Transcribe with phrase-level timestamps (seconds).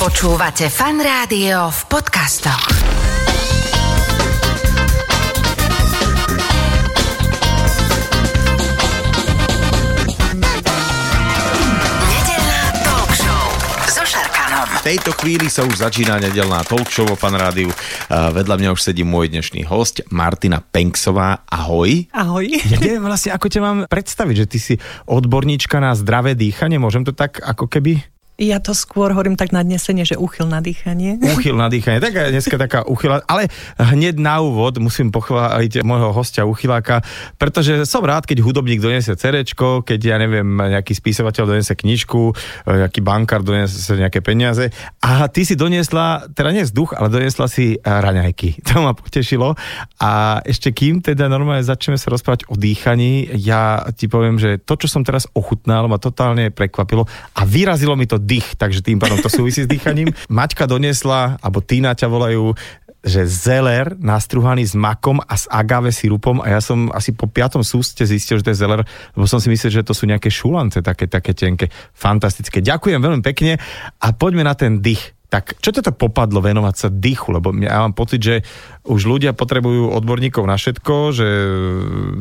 [0.00, 2.72] Počúvate fan rádio v podcastoch.
[12.00, 13.44] Nedeľná talk show
[13.92, 14.72] so Šarkanom.
[14.72, 17.68] V tejto chvíli sa už začína nedelná talk show o Fan Rádiu.
[18.08, 21.44] Vedľa mňa už sedí môj dnešný host Martina Penksová.
[21.44, 22.08] Ahoj.
[22.16, 22.48] Ahoj.
[22.48, 24.74] Ja neviem vlastne, ako ťa mám predstaviť, že ty si
[25.04, 28.00] odborníčka na zdravé dýchanie, môžem to tak ako keby
[28.40, 31.20] Ja to skôr hovorím tak nadnesenie, že úchyl na dýchanie.
[31.36, 36.48] Úchyl na dýchanie, tak dneska taká uchyla, ale hneď na úvod musím pochváliť môjho hostia
[36.48, 37.04] uchyláka,
[37.36, 42.32] pretože som rád, keď hudobník donese cerečko, keď ja neviem, nejaký spisovateľ donese knižku,
[42.64, 44.72] nejaký bankár donese nejaké peniaze
[45.04, 48.56] a ty si doniesla, teda nie vzduch, ale doniesla si eh, raňajky.
[48.70, 49.58] To ma potešilo
[49.98, 54.78] a ešte kým teda normálne začneme sa rozprávať o dýchaní, ja ti poviem, že to,
[54.78, 57.04] čo som teraz ochutnal, ma totálne prekvapilo
[57.34, 60.14] a vyrazilo mi to dých, takže tým pádom to súvisí s dýchaním.
[60.30, 62.54] Maťka doniesla, alebo Týna ťa volajú,
[63.00, 67.64] že zeler nastruhaný s makom a s agave sirupom a ja som asi po piatom
[67.64, 68.84] súste zistil, že to je zeler,
[69.16, 71.72] lebo som si myslel, že to sú nejaké šulance také, také tenké.
[71.96, 72.60] Fantastické.
[72.60, 73.56] Ďakujem veľmi pekne
[74.04, 75.16] a poďme na ten dých.
[75.30, 77.30] Tak čo ťa to popadlo venovať sa dýchu?
[77.30, 78.34] Lebo ja mám pocit, že
[78.82, 81.28] už ľudia potrebujú odborníkov na všetko, že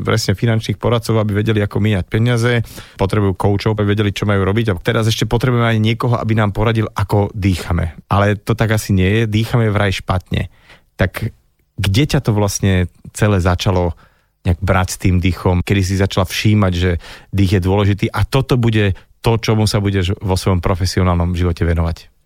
[0.06, 2.62] presne finančných poradcov, aby vedeli, ako míňať peniaze,
[3.02, 6.54] potrebujú koučov, aby vedeli, čo majú robiť a teraz ešte potrebujeme aj niekoho, aby nám
[6.54, 7.98] poradil, ako dýchame.
[8.14, 10.54] Ale to tak asi nie je, dýchame vraj špatne.
[10.94, 11.34] Tak
[11.82, 13.98] kde ťa to vlastne celé začalo
[14.46, 16.92] nejak brať s tým dýchom, kedy si začala všímať, že
[17.34, 22.19] dých je dôležitý a toto bude to, čomu sa budeš vo svojom profesionálnom živote venovať.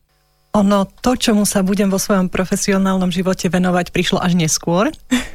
[0.53, 4.93] Ono, to, čomu sa budem vo svojom profesionálnom živote venovať, prišlo až neskôr.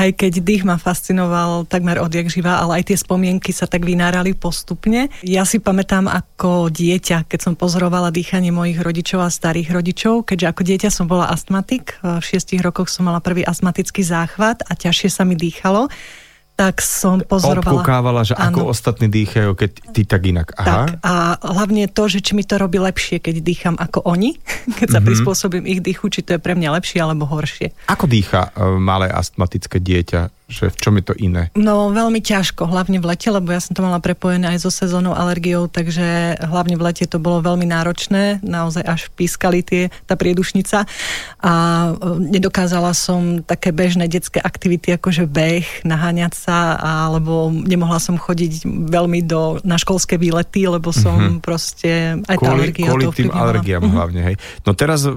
[0.00, 4.34] aj keď dých ma fascinoval takmer odjak živa, ale aj tie spomienky sa tak vynárali
[4.34, 5.10] postupne.
[5.26, 10.46] Ja si pamätám ako dieťa, keď som pozorovala dýchanie mojich rodičov a starých rodičov, keďže
[10.50, 15.10] ako dieťa som bola astmatik, v šiestich rokoch som mala prvý astmatický záchvat a ťažšie
[15.10, 15.90] sa mi dýchalo
[16.54, 17.82] tak som pozorovala.
[17.82, 18.62] Obkúkávala, že Áno.
[18.62, 20.54] ako ostatní dýchajú, keď ty tak inak.
[20.54, 20.66] Aha.
[20.66, 21.12] Tak, a
[21.42, 24.38] hlavne to, že či mi to robí lepšie, keď dýcham ako oni,
[24.78, 27.74] keď sa prispôsobím ich dýchu, či to je pre mňa lepšie alebo horšie.
[27.90, 30.43] Ako dýcha e, malé astmatické dieťa?
[30.44, 31.48] Že v čom je to iné?
[31.56, 35.16] No veľmi ťažko, hlavne v lete, lebo ja som to mala prepojené aj so sezónou
[35.16, 40.84] alergiou, takže hlavne v lete to bolo veľmi náročné, naozaj až pískali tie, tá priedušnica
[41.40, 41.90] a e,
[42.28, 49.24] nedokázala som také bežné detské aktivity, akože beh, naháňať sa, alebo nemohla som chodiť veľmi
[49.24, 53.92] do, na školské výlety, lebo som proste, aj tá alergia kvôli to tým alergiám Mhm.
[53.96, 54.36] hlavne, hej.
[54.64, 55.08] No teraz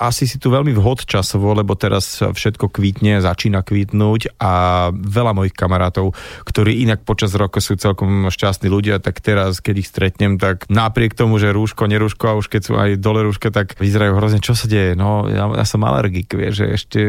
[0.00, 4.52] asi si tu veľmi vhod časovo, lebo teraz všetko kvítne, začína kvítnuť a
[4.92, 6.12] veľa mojich kamarátov,
[6.44, 11.14] ktorí inak počas roka sú celkom šťastní ľudia, tak teraz, keď ich stretnem, tak napriek
[11.14, 14.58] tomu, že rúško, nerúško a už keď sú aj dole rúška, tak vyzerajú hrozne, čo
[14.58, 14.98] sa deje.
[14.98, 17.00] No, ja, ja som alergik, vieš, že ešte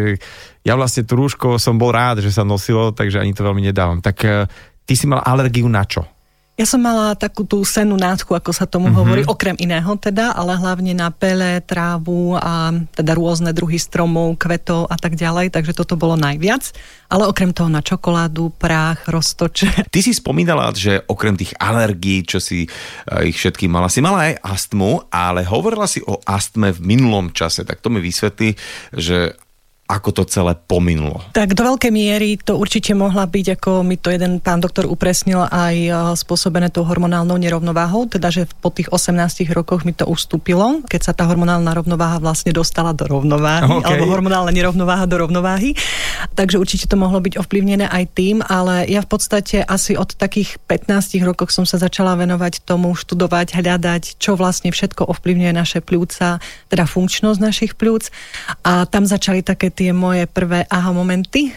[0.66, 4.02] ja vlastne tú rúško som bol rád, že sa nosilo, takže ani to veľmi nedávam.
[4.02, 4.50] Tak eh,
[4.86, 6.15] ty si mal alergiu na čo?
[6.56, 9.00] Ja som mala takú tú sennú nádchu, ako sa tomu mm-hmm.
[9.04, 14.88] hovorí, okrem iného teda, ale hlavne na pele, trávu a teda rôzne druhy stromov, kvetov
[14.88, 16.72] a tak ďalej, takže toto bolo najviac.
[17.12, 19.84] Ale okrem toho na čokoládu, prach, roztoče.
[19.94, 24.32] Ty si spomínala, že okrem tých alergií, čo si eh, ich všetky mala, si mala
[24.32, 27.68] aj astmu, ale hovorila si o astme v minulom čase.
[27.68, 28.56] Tak to mi vysvetlí,
[28.96, 29.36] že
[29.86, 31.22] ako to celé pominulo.
[31.30, 35.46] Tak do veľkej miery to určite mohla byť, ako mi to jeden pán doktor upresnil,
[35.46, 40.82] aj e, spôsobené tou hormonálnou nerovnováhou, teda že po tých 18 rokoch mi to ustúpilo,
[40.90, 43.86] keď sa tá hormonálna rovnováha vlastne dostala do rovnováhy, OK.
[43.86, 45.78] alebo hormonálna nerovnováha do rovnováhy.
[46.34, 50.58] Takže určite to mohlo byť ovplyvnené aj tým, ale ja v podstate asi od takých
[50.66, 56.42] 15 rokov som sa začala venovať tomu, študovať, hľadať, čo vlastne všetko ovplyvňuje naše pľúca,
[56.74, 58.10] teda funkčnosť našich pľúc.
[58.66, 61.52] A tam začali také tie moje prvé aha momenty.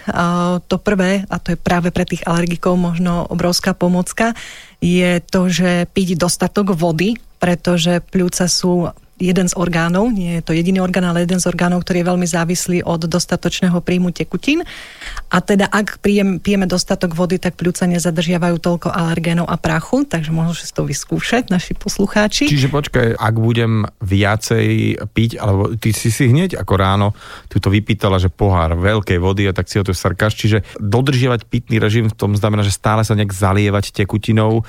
[0.66, 4.34] To prvé, a to je práve pre tých alergikov možno obrovská pomocka,
[4.82, 10.54] je to, že piť dostatok vody, pretože pľúca sú jeden z orgánov, nie je to
[10.54, 14.62] jediný orgán, ale jeden z orgánov, ktorý je veľmi závislý od dostatočného príjmu tekutín.
[15.28, 20.30] A teda ak pijem, pijeme dostatok vody, tak pľúca nezadržiavajú toľko alergénov a prachu, takže
[20.30, 22.48] môžu si to vyskúšať naši poslucháči.
[22.48, 27.09] Čiže počkaj, ak budem viacej piť, alebo ty si si hneď ako ráno
[27.50, 31.48] tu to vypýtala, že pohár veľkej vody a tak si ho tu sarkáš, čiže dodržiavať
[31.48, 34.62] pitný režim v tom znamená, že stále sa nejak zalievať tekutinou,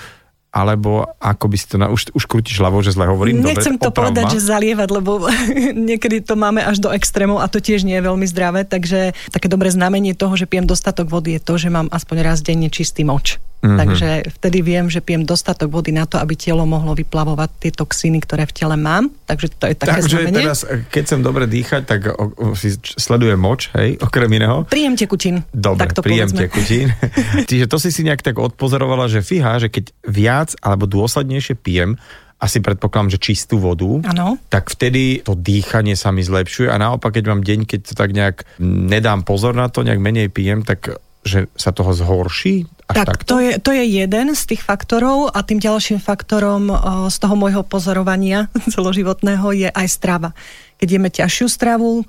[0.50, 3.46] alebo ako by si to, na, už, už krútiš hlavou, že zle hovorím?
[3.46, 4.34] Nechcem Dobre, to povedať, ma.
[4.34, 5.12] že zalievať, lebo
[5.90, 9.46] niekedy to máme až do extrémov a to tiež nie je veľmi zdravé, takže také
[9.46, 13.06] dobré znamenie toho, že pijem dostatok vody je to, že mám aspoň raz denne čistý
[13.06, 13.38] moč.
[13.60, 13.80] Mm-hmm.
[13.80, 14.10] Takže
[14.40, 18.48] vtedy viem, že pijem dostatok vody na to, aby telo mohlo vyplavovať tie toxíny, ktoré
[18.48, 19.12] v tele mám.
[19.28, 20.38] Takže to je také Takže znamenie.
[20.40, 24.64] teraz, keď chcem dobre dýchať, tak o, o, si sledujem moč, hej, okrem iného.
[24.64, 25.44] Príjem tekutín.
[25.52, 26.40] Dobre, tak to príjem povedzme.
[26.48, 26.88] tekutín.
[27.52, 32.00] Čiže to si si nejak tak odpozorovala, že fíha, že keď viac alebo dôslednejšie pijem,
[32.40, 34.40] asi predpokladám, že čistú vodu, Áno.
[34.48, 38.16] tak vtedy to dýchanie sa mi zlepšuje a naopak, keď mám deň, keď to tak
[38.16, 42.64] nejak nedám pozor na to, nejak menej pijem, tak že sa toho zhorší?
[42.90, 43.26] Až Tak, takto?
[43.28, 47.38] to je, to je jeden z tých faktorov a tým ďalším faktorom o, z toho
[47.38, 50.34] môjho pozorovania celoživotného je aj strava.
[50.80, 52.04] Keď jeme ťažšiu stravu, o,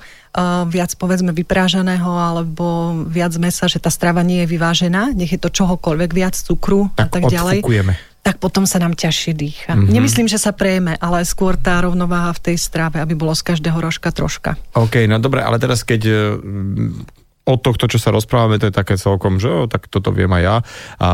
[0.66, 5.52] viac povedzme vyprážaného alebo viac mesa, že tá strava nie je vyvážená, nech je to
[5.52, 7.92] čohokoľvek, viac cukru a Tak tak ďalej, odfúkujeme.
[8.20, 9.72] tak potom sa nám ťažšie dýcha.
[9.74, 9.84] Mhm.
[9.84, 9.94] Mm-hmm.
[9.96, 13.76] Nemyslím, že sa prejeme, ale skôr tá rovnováha v tej strave, aby bolo z každého
[13.76, 14.56] rožka troška.
[14.72, 16.14] OK, no dobre, ale teraz keď e,
[17.48, 20.42] od tohto, čo sa rozprávame, to je také celkom, že jo, tak toto viem aj
[20.42, 20.56] ja.
[21.00, 21.10] A,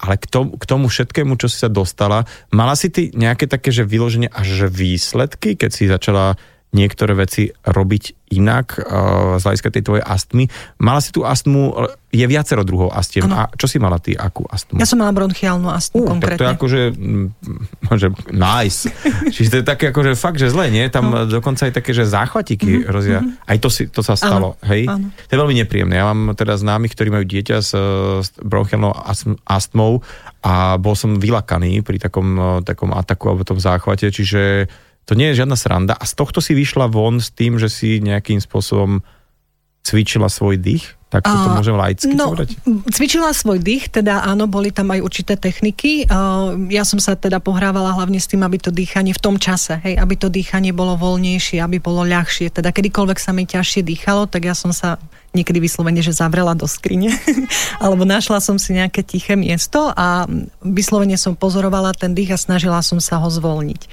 [0.00, 3.70] ale k tomu, k tomu všetkému, čo si sa dostala, mala si ty nejaké také,
[3.70, 6.40] že vyloženie až že výsledky, keď si začala
[6.72, 10.52] niektoré veci robiť inak uh, z hľadiska tej tvojej astmy.
[10.76, 11.72] Mala si tú astmu,
[12.12, 13.24] je viacero druhov astiem.
[13.24, 13.34] Áno.
[13.36, 14.76] A čo si mala ty, akú astmu?
[14.76, 16.56] Ja som mala bronchiálnu astmu Uh, tak to je konkrétne.
[16.60, 17.26] akože, mm,
[18.04, 18.92] že nice.
[19.32, 20.84] Čiže to je také akože fakt, že zle, nie?
[20.92, 21.24] Tam no.
[21.24, 22.92] dokonca aj také, že záchvatiky mm-hmm.
[22.92, 23.24] rozia.
[23.48, 24.84] Aj to, si, to sa stalo, Áno, hej?
[24.86, 25.08] áno.
[25.08, 25.96] To je veľmi nepríjemné.
[25.96, 27.72] Ja mám teda známych, ktorí majú dieťa s,
[28.20, 30.04] s bronchiálnou astm- astmou
[30.44, 34.68] a bol som vylakaný pri takom, eh, takom ataku alebo tom záchvate, čiže
[35.08, 35.96] to nie je žiadna sranda.
[35.96, 39.00] A z tohto si vyšla von s tým, že si nejakým spôsobom
[39.80, 41.00] cvičila svoj dých?
[41.08, 42.60] Tak to A, môžem laicky no, povedať?
[42.92, 46.04] Cvičila svoj dých, teda áno, boli tam aj určité techniky.
[46.68, 49.96] Ja som sa teda pohrávala hlavne s tým, aby to dýchanie v tom čase, hej,
[49.96, 52.52] aby to dýchanie bolo voľnejšie, aby bolo ľahšie.
[52.52, 55.00] Teda kedykoľvek sa mi ťažšie dýchalo, tak ja som sa
[55.32, 57.08] niekedy vyslovene, že zavrela do skrine,
[57.82, 60.28] alebo našla som si nejaké tiché miesto a
[60.60, 63.88] vyslovene som pozorovala ten dých a snažila som sa ho zvolniť.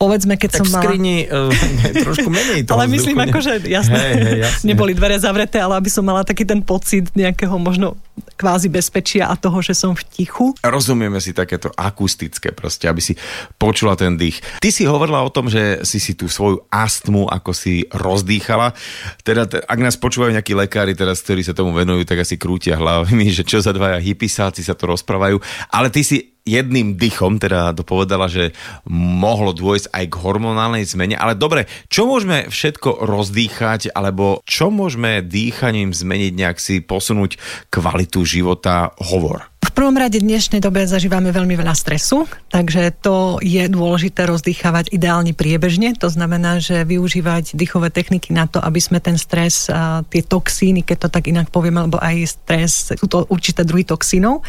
[0.00, 0.80] Povedzme, keď Tak som v mala...
[0.80, 1.52] skrini uh,
[1.92, 3.32] trošku menej toho Ale myslím, vzduchu, ne?
[3.36, 4.64] akože, jasné, Hej, hej, jasne.
[4.64, 8.00] neboli dvere zavreté, ale aby som mala taký ten pocit nejakého možno
[8.40, 10.56] kvázi bezpečia a toho, že som v tichu.
[10.64, 13.12] Rozumieme si takéto akustické proste, aby si
[13.60, 14.40] počula ten dých.
[14.64, 18.72] Ty si hovorila o tom, že si si tú svoju astmu ako si rozdýchala.
[19.20, 23.28] Teda, ak nás počúvajú nejakí lekári teraz, ktorí sa tomu venujú, tak asi krútia hlavami,
[23.36, 25.36] že čo za dvaja hypisáci sa to rozprávajú.
[25.68, 28.56] Ale ty si jedným dychom teda dopovedala, že
[28.90, 31.16] mohlo dôjsť aj k hormonálnej zmene.
[31.16, 37.36] Ale dobre, čo môžeme všetko rozdýchať, alebo čo môžeme dýchaním zmeniť, nejak si posunúť
[37.68, 38.92] kvalitu života?
[38.98, 39.50] Hovor.
[39.70, 45.30] V prvom rade dnešnej dobe zažívame veľmi veľa stresu, takže to je dôležité rozdýchavať ideálne
[45.30, 45.94] priebežne.
[46.02, 49.70] To znamená, že využívať dýchové techniky na to, aby sme ten stres,
[50.10, 54.42] tie toxíny, keď to tak inak povieme, alebo aj stres, sú to určité druhy toxínov.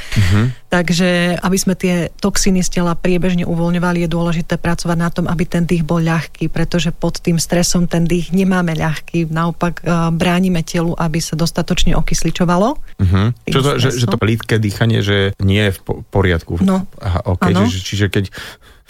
[0.72, 5.46] Takže aby sme tie toxíny z tela priebežne uvoľňovali, je dôležité pracovať na tom, aby
[5.46, 9.30] ten dých bol ľahký, pretože pod tým stresom ten dých nemáme ľahký.
[9.30, 9.86] Naopak
[10.18, 12.68] bránime telu, aby sa dostatočne okysličovalo.
[12.74, 13.36] Uh-huh.
[13.46, 15.11] Čo to, že, že to plítke dýchanie, že
[15.42, 16.60] nie je v po- poriadku.
[16.62, 16.88] No.
[17.00, 18.26] Aha, okay, čiže, čiže keď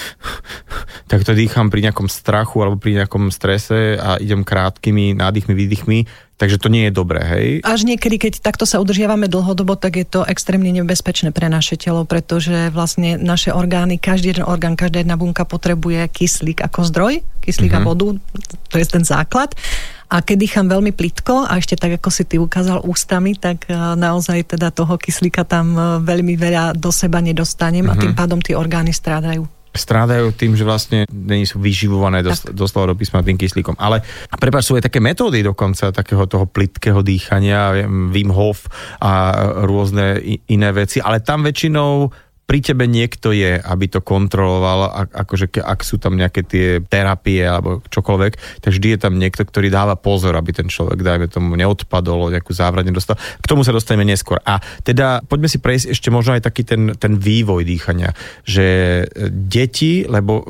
[1.12, 6.00] tak to dýcham pri nejakom strachu alebo pri nejakom strese a idem krátkými nádychmi, výdychmi,
[6.42, 7.48] takže to nie je dobré, hej?
[7.62, 12.02] Až niekedy, keď takto sa udržiavame dlhodobo, tak je to extrémne nebezpečné pre naše telo,
[12.08, 17.14] pretože vlastne naše orgány, každý jeden orgán, každá jedna bunka potrebuje kyslík ako zdroj,
[17.46, 17.86] kyslík mm-hmm.
[17.86, 18.08] a vodu,
[18.74, 19.54] to je ten základ.
[20.12, 23.76] A keď dýcham veľmi plitko a ešte tak, ako si ty ukázal ústami, tak eh,
[23.96, 27.96] naozaj teda toho kyslíka tam eh, veľmi veľa do seba nedostanem mm-hmm.
[27.96, 29.48] a tým pádom tie orgány strádajú.
[29.72, 33.80] Strádajú tým, že vlastne nie sú vyživované dos, doslova do písma tým kyslíkom.
[33.80, 34.04] Ale
[34.36, 38.68] prepáč, sú aj také metódy dokonca takého toho plitkého dýchania, Wim Hof
[39.00, 39.32] a
[39.64, 42.12] rôzne i- iné veci, ale tam väčšinou
[42.52, 47.48] pri tebe niekto je, aby to kontroloval, ak, akože ak sú tam nejaké tie terapie
[47.48, 51.56] alebo čokoľvek, tak vždy je tam niekto, ktorý dáva pozor, aby ten človek, dajme tomu,
[51.56, 53.16] neodpadol, nejakú závrat nedostal.
[53.16, 54.44] K tomu sa dostaneme neskôr.
[54.44, 58.12] A teda poďme si prejsť ešte možno aj taký ten, ten vývoj dýchania,
[58.44, 58.68] že
[59.08, 60.44] e, deti, lebo e,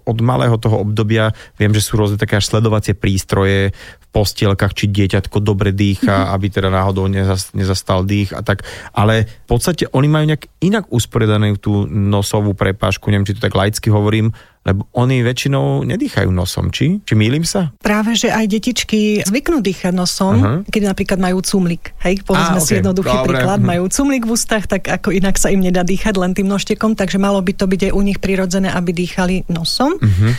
[0.00, 1.28] od malého toho obdobia
[1.60, 3.76] viem, že sú rôzne také až sledovacie prístroje
[4.14, 6.34] postielkach, či dieťatko dobre dýcha, mm-hmm.
[6.38, 8.62] aby teda náhodou nezas, nezastal dých a tak.
[8.94, 13.58] Ale v podstate oni majú nejak inak usporiadanú tú nosovú prepážku, neviem, či to tak
[13.58, 14.30] laicky hovorím,
[14.64, 17.04] lebo oni väčšinou nedýchajú nosom, či?
[17.04, 17.76] Či mýlim sa?
[17.84, 20.58] Práve, že aj detičky zvyknú dýchať nosom, uh-huh.
[20.72, 21.92] keď napríklad majú cumlik.
[22.00, 23.60] Hej, povedzme Á, si ok, jednoduchý dobre, príklad.
[23.60, 23.68] mhm.
[23.68, 27.20] Majú cumlik v ústach, tak ako inak sa im nedá dýchať len tým nožtekom, takže
[27.20, 30.00] malo by to byť aj u nich prirodzené, aby dýchali nosom.
[30.00, 30.32] Uh-huh.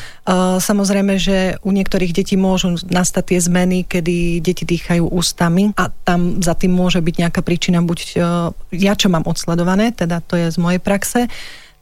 [0.57, 6.41] Samozrejme, že u niektorých detí môžu nastať tie zmeny, kedy deti dýchajú ústami a tam
[6.41, 8.09] za tým môže byť nejaká príčina, buď e,
[8.73, 11.29] ja, čo mám odsledované, teda to je z mojej praxe,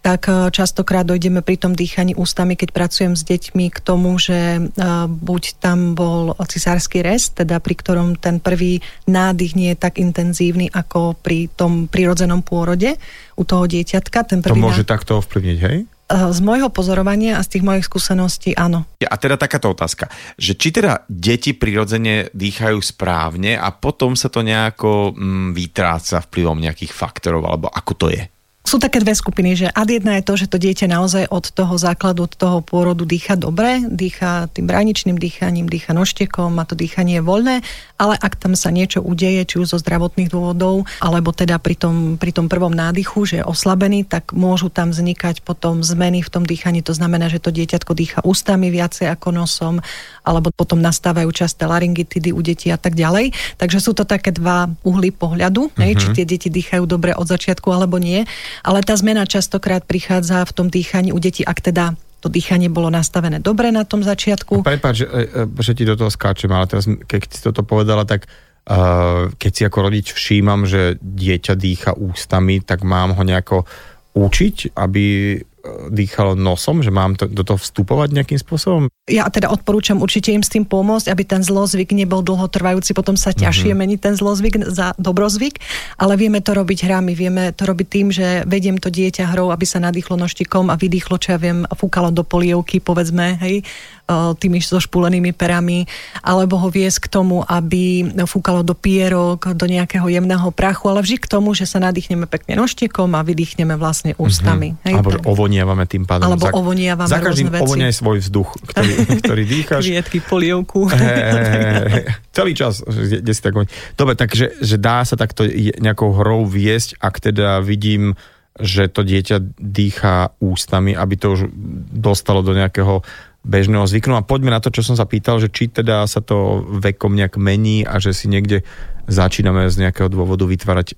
[0.03, 4.60] tak e, častokrát dojdeme pri tom dýchaní ústami, keď pracujem s deťmi k tomu, že
[4.60, 4.62] e,
[5.07, 10.67] buď tam bol cisársky rez, teda pri ktorom ten prvý nádych nie je tak intenzívny
[10.67, 13.00] ako pri tom prirodzenom pôrode
[13.39, 14.27] u toho dieťatka.
[14.27, 14.91] Ten prvý to môže nádych...
[14.91, 15.77] takto ovplyvniť, hej?
[15.88, 18.83] E, z môjho pozorovania a z tých mojich skúseností áno.
[19.00, 24.43] A teda takáto otázka, že či teda deti prirodzene dýchajú správne a potom sa to
[24.43, 28.33] nejako mm, vytráca vplyvom nejakých faktorov, alebo ako to je?
[28.63, 31.75] Sú také dve skupiny, že ad jedna je to, že to dieťa naozaj od toho
[31.75, 37.20] základu, od toho pôrodu dýcha dobre, dýcha tým bráničným dýchaním, dýcha noštekom, má to dýchanie
[37.20, 37.60] voľné,
[38.00, 42.15] ale ak tam sa niečo udeje, či už zo zdravotných dôvodov, alebo teda pri tom,
[42.15, 46.48] pri tom prvom nádychu, že je oslabený, tak môžu tam vznikať potom zmeny v tom
[46.48, 46.79] dýchaní.
[46.88, 49.84] To znamená, že to dieťatko dýcha ústami viacej ako nosom,
[50.24, 53.36] alebo potom nastávajú časté laryngitidy u detí a tak ďalej.
[53.60, 56.00] Takže sú to také dva uhly pohľadu, uh-huh.
[56.00, 56.15] či mhm.
[56.15, 58.24] tie deti dýchajú dobre od začiatku alebo nie.
[58.62, 62.88] Ale tá zmena častokrát prichádza v tom dýchaní u detí, ak teda to dýchanie bolo
[62.88, 64.63] nastavené dobre na tom začiatku.
[64.63, 68.07] Prepač, že, e, e, že ti do toho skáčem, ale teraz, keď si toto povedala,
[68.07, 73.67] tak uh, keď si ako rodič všímam, že dieťa dýcha ústami, tak mám ho nejako
[74.15, 78.91] učiť, aby dýchalo nosom, že mám to, do toho vstupovať nejakým spôsobom?
[79.08, 83.32] Ja teda odporúčam určite im s tým pomôcť, aby ten zlozvyk nebol dlhotrvajúci, potom sa
[83.32, 83.79] ťažšie mm-hmm.
[83.79, 85.63] mení ten zlozvyk za dobrozvyk,
[86.03, 89.63] ale vieme to robiť hrami, vieme to robiť tým, že vediem to dieťa hrou, aby
[89.63, 93.63] sa nadýchlo noštikom a vydýchlo, čo ja viem, fúkalo do polievky, povedzme, hej,
[94.12, 95.88] tými so špulenými perami,
[96.19, 101.17] alebo ho viesť k tomu, aby fúkalo do pierok, do nejakého jemného prachu, ale vždy
[101.24, 104.75] k tomu, že sa nadýchneme pekne noštikom a vydýchneme vlastne ústami.
[104.75, 104.86] Mm-hmm.
[104.86, 106.27] Hej, alebo ovoniavame tým pádom.
[106.27, 108.91] Alebo za, ovoniavame Za každým ovoniaj svoj vzduch, ktorý,
[109.24, 109.83] ktorý dýchaš.
[109.88, 110.91] Kvietky, polievku.
[110.91, 113.55] Hey, celý čas, kde si tak
[113.95, 115.48] Dobre, takže že dá sa takto
[115.79, 118.19] nejakou hrou viesť, ak teda vidím
[118.53, 121.50] že to dieťa dýcha ústami, aby to už
[121.89, 123.01] dostalo do nejakého
[123.44, 124.08] bežného zvyku.
[124.10, 127.14] No a poďme na to, čo som sa pýtal, že či teda sa to vekom
[127.14, 128.64] nejak mení a že si niekde
[129.06, 130.96] začíname z nejakého dôvodu vytvárať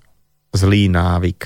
[0.53, 1.39] zlý návyk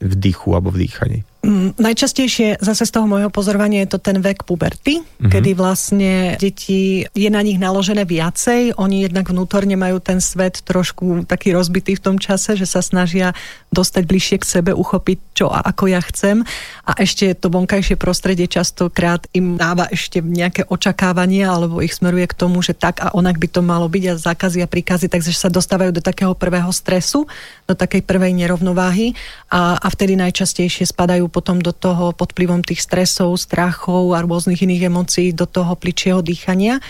[0.00, 1.18] v dýchu alebo v dýchaní.
[1.40, 5.32] Mm, najčastejšie zase z toho môjho pozorovania je to ten vek puberty, mm-hmm.
[5.32, 11.24] kedy vlastne deti, je na nich naložené viacej, oni jednak vnútorne majú ten svet trošku
[11.24, 13.32] taký rozbitý v tom čase, že sa snažia
[13.72, 16.44] dostať bližšie k sebe, uchopiť čo a ako ja chcem
[16.84, 22.36] a ešte to vonkajšie prostredie častokrát im dáva ešte nejaké očakávania alebo ich smeruje k
[22.36, 25.48] tomu, že tak a onak by to malo byť a zákazy a príkazy, takže sa
[25.48, 27.24] dostávajú do takého prvého stresu,
[27.64, 29.16] do takej prvej nerovnováhy
[29.48, 34.60] a, a vtedy najčastejšie spadajú potom do toho pod vplyvom tých stresov, strachov a rôznych
[34.60, 36.82] iných emócií do toho pličieho dýchania.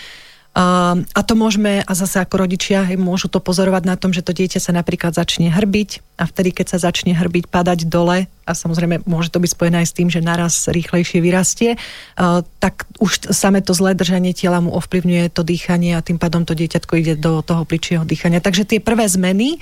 [0.51, 4.35] Uh, a to môžeme, a zase ako rodičia, môžu to pozorovať na tom, že to
[4.35, 9.07] dieťa sa napríklad začne hrbiť a vtedy, keď sa začne hrbiť, padať dole, a samozrejme
[9.07, 13.63] môže to byť spojené aj s tým, že naraz rýchlejšie vyrastie, uh, tak už samé
[13.63, 17.39] to zlé držanie tela mu ovplyvňuje to dýchanie a tým pádom to dieťatko ide do
[17.39, 18.43] toho pličieho dýchania.
[18.43, 19.55] Takže tie prvé zmeny,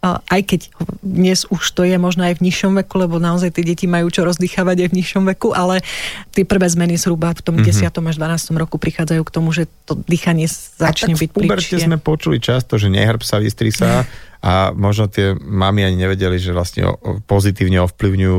[0.00, 0.60] aj keď
[1.04, 4.24] dnes už to je možno aj v nižšom veku, lebo naozaj tie deti majú čo
[4.24, 5.84] rozdýchavať aj v nižšom veku, ale
[6.32, 7.92] tie prvé zmeny zhruba v tom mm-hmm.
[7.92, 8.08] 10.
[8.08, 8.56] až 12.
[8.56, 11.76] roku prichádzajú k tomu, že to dýchanie začne byť pličšie.
[11.76, 14.08] v sme počuli často, že nehrb sa, vystri sa
[14.40, 16.96] a možno tie mami ani nevedeli, že vlastne
[17.28, 18.36] pozitívne ovplyvňujú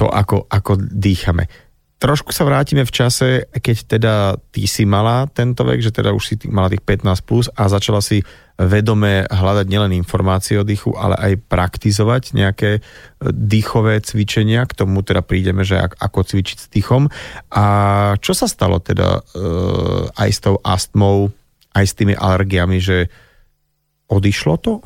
[0.00, 1.52] to, ako, ako dýchame.
[2.02, 4.14] Trošku sa vrátime v čase, keď teda
[4.50, 8.02] ty si mala tento vek, že teda už si mala tých 15 plus a začala
[8.02, 8.26] si
[8.58, 12.80] vedome hľadať nielen informácie o dýchu, ale aj praktizovať nejaké e,
[13.30, 14.66] dýchové cvičenia.
[14.66, 17.06] K tomu teda prídeme, že ako cvičiť s dýchom.
[17.54, 17.64] A
[18.18, 19.40] čo sa stalo teda e,
[20.10, 21.30] aj s tou astmou,
[21.70, 23.14] aj s tými alergiami, že
[24.10, 24.82] odišlo to?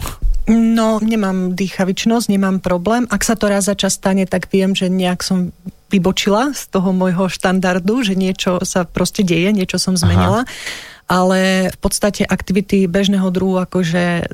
[0.52, 3.08] No, nemám dýchavičnosť, nemám problém.
[3.08, 5.50] Ak sa to raz za čas stane, tak viem, že nejak som
[5.90, 10.42] vybočila z toho môjho štandardu, že niečo sa proste deje, niečo som zmenila.
[10.42, 10.50] Aha.
[11.06, 14.26] Ale v podstate aktivity bežného druhu, akože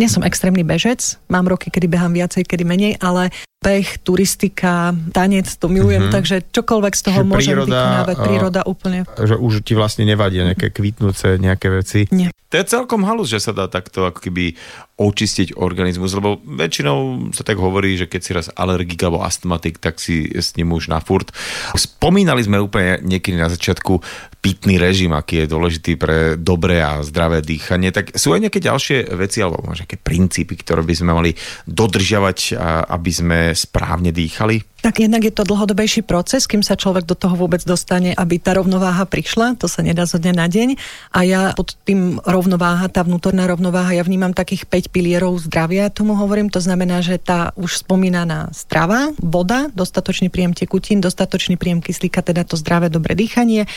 [0.00, 3.28] nie som extrémny bežec, mám roky, kedy behám viacej, kedy menej, ale
[3.62, 6.14] beh, turistika, tanec, to milujem, mm-hmm.
[6.18, 8.16] takže čokoľvek z toho že môžem príroda, vykonávať.
[8.26, 8.98] Príroda úplne.
[9.14, 12.10] Že už ti vlastne nevadia nejaké kvitnúce, nejaké veci.
[12.10, 12.34] Nie.
[12.52, 14.58] To je celkom halus, že sa dá takto ako keby
[15.00, 19.96] očistiť organizmus, lebo väčšinou sa tak hovorí, že keď si raz alergik alebo astmatik, tak
[19.96, 21.32] si s ním už na furt.
[21.72, 24.04] Spomínali sme úplne niekedy na začiatku
[24.42, 29.14] pitný režim, aký je dôležitý pre dobré a zdravé dýchanie, tak sú aj nejaké ďalšie
[29.14, 31.30] veci alebo nejaké princípy, ktoré by sme mali
[31.70, 32.58] dodržiavať,
[32.90, 34.82] aby sme správne dýchali?
[34.82, 38.58] Tak jednak je to dlhodobejší proces, kým sa človek do toho vôbec dostane, aby tá
[38.58, 40.74] rovnováha prišla, to sa nedá zo dňa na deň.
[41.14, 46.18] A ja pod tým rovnováha, tá vnútorná rovnováha, ja vnímam takých 5 pilierov zdravia, tomu
[46.18, 46.50] hovorím.
[46.50, 52.42] To znamená, že tá už spomínaná strava, voda, dostatočný príjem tekutín, dostatočný príjem kyslíka, teda
[52.42, 53.70] to zdravé, dobré dýchanie,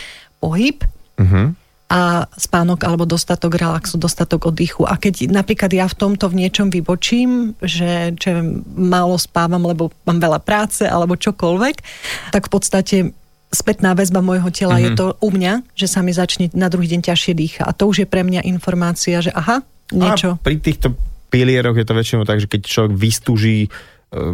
[0.45, 0.85] pohyb,
[1.17, 4.89] uh-huh a spánok alebo dostatok relaxu, dostatok oddychu.
[4.89, 8.41] A keď napríklad ja v tomto v niečom vybočím, že, že
[8.73, 11.75] málo spávam, lebo mám veľa práce alebo čokoľvek,
[12.33, 12.97] tak v podstate
[13.53, 14.85] spätná väzba môjho tela mm-hmm.
[14.85, 14.97] je mhm.
[14.97, 17.63] to u mňa, že sa mi začne na druhý deň ťažšie dýcha.
[17.69, 19.61] A to už je pre mňa informácia, že aha,
[19.93, 20.35] niečo.
[20.35, 20.97] A pri týchto
[21.29, 23.69] pilieroch je to väčšinou tak, že keď človek vystúží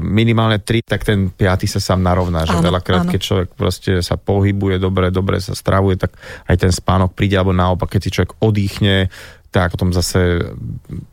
[0.02, 2.46] minimálne tri, tak ten piaty sa sám narovná.
[2.46, 3.12] Že áno, veľakrát, áno.
[3.12, 6.14] keď človek proste sa pohybuje dobre, dobre sa stravuje, tak
[6.46, 9.10] aj ten spánok príde, alebo naopak, keď si človek odýchne,
[9.50, 10.44] tak potom zase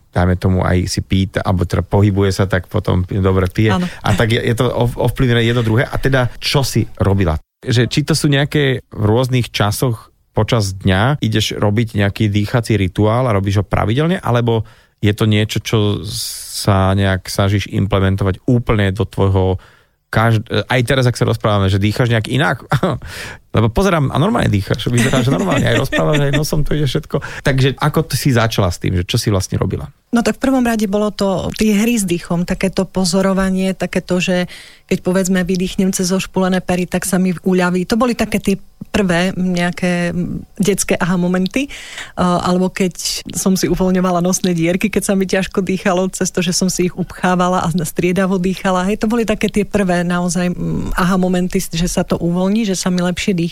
[0.08, 3.76] dajme tomu aj si pýta, alebo teda pohybuje sa, tak potom dobre pije.
[3.76, 3.86] Áno.
[4.02, 4.66] A tak je, je to
[4.98, 5.84] ovplyvnené jedno druhé.
[5.86, 7.38] A teda, čo si robila?
[7.62, 13.26] Že či to sú nejaké v rôznych časoch počas dňa ideš robiť nejaký dýchací rituál
[13.26, 14.62] a robíš ho pravidelne, alebo
[14.98, 19.62] je to niečo, čo sa nejak snažíš implementovať úplne do tvojho
[20.10, 22.64] každ- aj teraz, ak sa rozprávame, že dýchaš nejak inak,
[23.58, 27.18] lebo pozerám a normálne dýchaš, vyzeráš normálne, aj rozprávaš, aj nosom to ide všetko.
[27.42, 29.90] Takže ako si začala s tým, že čo si vlastne robila?
[30.08, 34.48] No tak v prvom rade bolo to tie hry s dýchom, takéto pozorovanie, takéto, že
[34.88, 37.84] keď povedzme vydýchnem cez ošpulené pery, tak sa mi uľaví.
[37.84, 38.56] To boli také tie
[38.88, 40.16] prvé nejaké
[40.56, 41.68] detské aha momenty,
[42.16, 46.40] uh, alebo keď som si uvoľňovala nosné dierky, keď sa mi ťažko dýchalo, cez to,
[46.40, 48.88] že som si ich upchávala a striedavo dýchala.
[48.88, 50.56] Hej, to boli také tie prvé naozaj
[50.96, 53.47] aha momenty, že sa to uvoľní, že sa mi lepšie dýcha.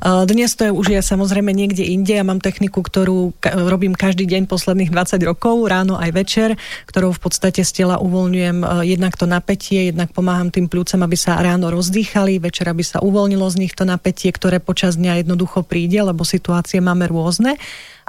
[0.00, 2.16] Dnes to je už ja samozrejme niekde inde.
[2.16, 3.36] Ja mám techniku, ktorú
[3.68, 6.48] robím každý deň posledných 20 rokov, ráno aj večer,
[6.88, 11.16] ktorou v podstate z tela uvoľňujem e, jednak to napätie, jednak pomáham tým pľúcem, aby
[11.18, 15.66] sa ráno rozdýchali, večer aby sa uvoľnilo z nich to napätie, ktoré počas dňa jednoducho
[15.66, 17.60] príde, lebo situácie máme rôzne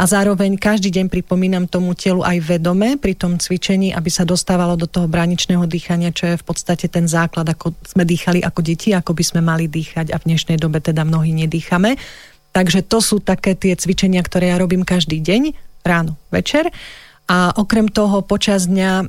[0.02, 4.74] a zároveň každý deň pripomínam tomu telu aj vedome pri tom cvičení, aby sa dostávalo
[4.74, 8.98] do toho braničného dýchania, čo je v podstate ten základ, ako sme dýchali ako deti,
[8.98, 11.96] ako by sme mali dýchať a v dnešnej dobe teda mnohí nedýchame.
[12.52, 15.56] Takže to sú také tie cvičenia, ktoré ja robím každý deň,
[15.88, 16.68] ráno, večer.
[17.32, 19.08] A okrem toho počas dňa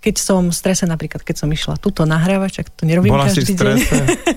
[0.00, 3.52] keď som v strese, napríklad keď som išla tuto nahrávať, čak to nerobím Bola každý
[3.52, 3.76] si deň,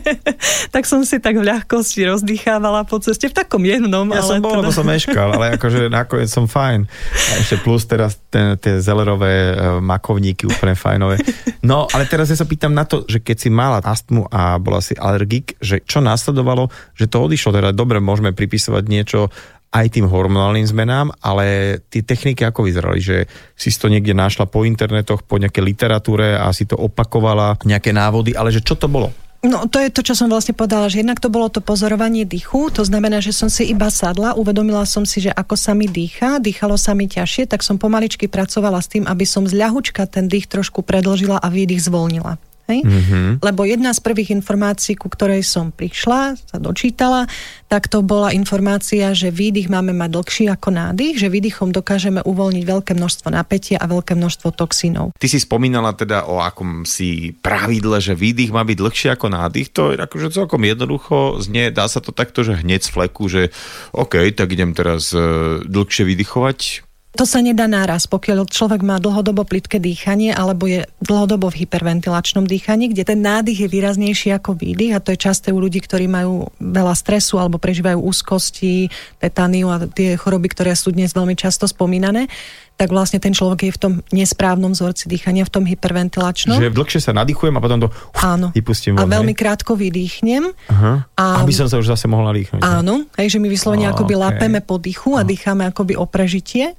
[0.75, 4.03] tak som si tak v ľahkosti rozdýchávala po ceste, v takom jednom.
[4.11, 4.59] Ja ale som bol, teda...
[4.59, 6.83] lebo som meškal, ale akože nakoniec som fajn.
[7.15, 11.23] A ešte plus teraz ten, tie zelerové uh, makovníky úplne fajnové.
[11.63, 14.83] No, ale teraz ja sa pýtam na to, že keď si mala astmu a bola
[14.83, 16.67] si alergik, že čo následovalo,
[16.99, 19.31] že to odišlo, teda dobre, môžeme pripisovať niečo
[19.73, 23.25] aj tým hormonálnym zmenám, ale tie techniky ako vyzerali, že
[23.57, 28.37] si to niekde našla po internetoch, po nejakej literatúre a si to opakovala, nejaké návody,
[28.37, 29.09] ale že čo to bolo?
[29.43, 32.71] No to je to, čo som vlastne povedala, že jednak to bolo to pozorovanie dýchu,
[32.71, 36.39] to znamená, že som si iba sadla, uvedomila som si, že ako sa mi dýcha,
[36.39, 40.31] dýchalo sa mi ťažšie, tak som pomaličky pracovala s tým, aby som z ľahučka ten
[40.31, 42.39] dých trošku predlžila a výdych zvolnila.
[42.71, 42.79] Hej?
[42.87, 43.43] Mm-hmm.
[43.43, 47.27] Lebo jedna z prvých informácií, ku ktorej som prišla, sa dočítala,
[47.67, 52.63] tak to bola informácia, že výdych máme mať dlhší ako nádych, že výdychom dokážeme uvoľniť
[52.63, 55.11] veľké množstvo napätia a veľké množstvo toxínov.
[55.17, 59.67] Ty si spomínala teda o akom si pravidle, že výdych má byť dlhší ako nádych.
[59.73, 63.49] To je akože celkom jednoducho znie, dá sa to takto, že hneď z fleku, že
[63.91, 65.19] OK, tak idem teraz e,
[65.65, 71.53] dlhšie vydychovať, to sa nedá náraz, pokiaľ človek má dlhodobo plitké dýchanie alebo je dlhodobo
[71.53, 75.61] v hyperventilačnom dýchaní, kde ten nádych je výraznejší ako výdych a to je časté u
[75.61, 78.89] ľudí, ktorí majú veľa stresu alebo prežívajú úzkosti,
[79.21, 82.25] tetániu a tie choroby, ktoré sú dnes veľmi často spomínané
[82.73, 86.57] tak vlastne ten človek je v tom nesprávnom vzorci dýchania, v tom hyperventilačnom.
[86.57, 88.49] Že dlhšie sa nadýchujem a potom to Áno.
[88.49, 89.39] vypustím von, A veľmi hej?
[89.39, 90.49] krátko vydýchnem.
[90.73, 91.05] Aha.
[91.13, 92.65] A, aby som sa už zase mohla dýchnuť.
[92.65, 94.23] Áno, hej, že my vyslovene oh, akoby okay.
[94.25, 96.73] lápeme po dýchu a dýchame akoby o prežitie.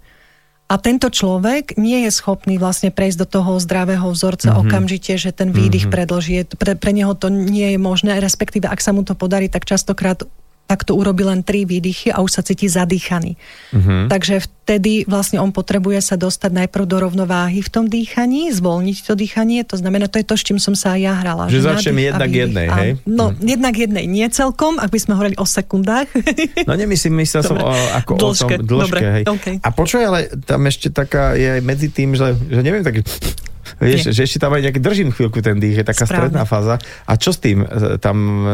[0.65, 4.65] A tento človek nie je schopný vlastne prejsť do toho zdravého vzorca mm-hmm.
[4.65, 5.97] okamžite, že ten výdych mm-hmm.
[5.97, 6.35] predlží.
[6.49, 10.25] Pre, pre neho to nie je možné, respektíve ak sa mu to podarí, tak častokrát
[10.65, 13.37] tak to urobí len tri výdychy a už sa cíti zadýchaný.
[13.77, 14.09] Uh-huh.
[14.09, 19.13] Takže vtedy vlastne on potrebuje sa dostať najprv do rovnováhy v tom dýchaní, zvolniť to
[19.13, 21.53] dýchanie, to znamená, to je to, s čím som sa aj ja hrala.
[21.53, 22.91] Že, že začnem jednak jednej, hej?
[23.05, 23.45] No, uh-huh.
[23.45, 26.09] jednak jednej, nie celkom, ak by sme hovorili o sekundách.
[26.65, 29.25] No nemyslím, myslel som o, ako dĺžke, o tom dĺžke, Dobre, hej.
[29.29, 29.57] Okay.
[29.61, 33.05] A počuj, ale tam ešte taká je aj medzi tým, že, že neviem, tak
[33.81, 34.13] Vieš, Nie.
[34.15, 36.31] že ešte tam aj nejaký držím chvíľku ten dých, je taká Správne.
[36.31, 36.77] stredná fáza.
[37.09, 37.65] A čo s tým?
[37.99, 38.47] Tam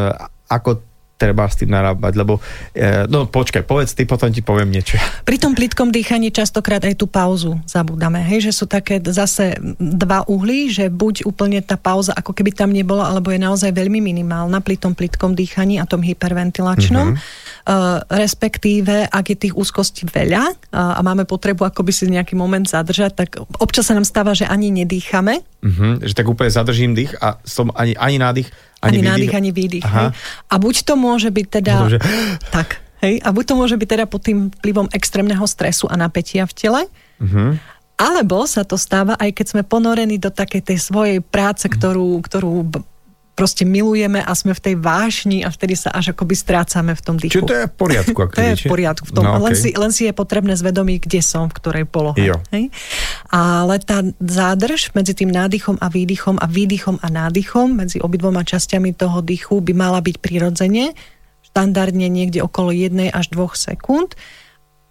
[0.48, 0.89] ako
[1.20, 2.40] treba s tým narábať, lebo
[2.72, 4.96] e, no počkaj, povedz ty, potom ti poviem niečo.
[5.28, 10.24] Pri tom plitkom dýchaní častokrát aj tú pauzu zabúdame, hej, že sú také zase dva
[10.24, 14.64] uhly, že buď úplne tá pauza ako keby tam nebola, alebo je naozaj veľmi minimálna
[14.64, 17.12] pri tom plitkom dýchaní a tom hyperventilačnom.
[17.12, 17.48] Mm-hmm.
[17.60, 22.64] Uh, respektíve, ak je tých úzkostí veľa uh, a máme potrebu akoby si nejaký moment
[22.64, 23.28] zadržať, tak
[23.60, 25.44] občas sa nám stáva, že ani nedýchame.
[25.60, 28.48] Mm-hmm, že tak úplne zadržím dých a som ani, ani nádych,
[28.80, 29.84] ani, ani nádych, ani výdych.
[29.84, 30.08] Hej.
[30.48, 31.74] A buď to môže byť teda...
[31.84, 31.98] Potom, že...
[32.56, 32.68] Tak,
[33.04, 33.14] hej.
[33.20, 36.82] A buď to môže byť teda pod tým vplyvom extrémneho stresu a napätia v tele,
[37.20, 37.50] mm-hmm.
[38.00, 42.72] alebo sa to stáva, aj keď sme ponorení do takej tej svojej práce, ktorú, ktorú
[43.40, 47.16] proste milujeme a sme v tej vášni a vtedy sa až akoby strácame v tom
[47.16, 47.40] dýchu.
[47.40, 48.20] Čiže to je v poriadku.
[48.28, 49.04] to je v poriadku.
[49.08, 49.24] V tom.
[49.24, 49.44] No, okay.
[49.48, 52.20] len, si, len si je potrebné zvedomiť, kde som, v ktorej polohe.
[52.52, 52.68] Hej?
[53.32, 58.92] Ale tá zádrž medzi tým nádychom a výdychom a výdychom a nádychom, medzi obidvoma časťami
[58.92, 60.92] toho dýchu by mala byť prirodzene,
[61.48, 64.20] štandardne niekde okolo 1 až 2 sekúnd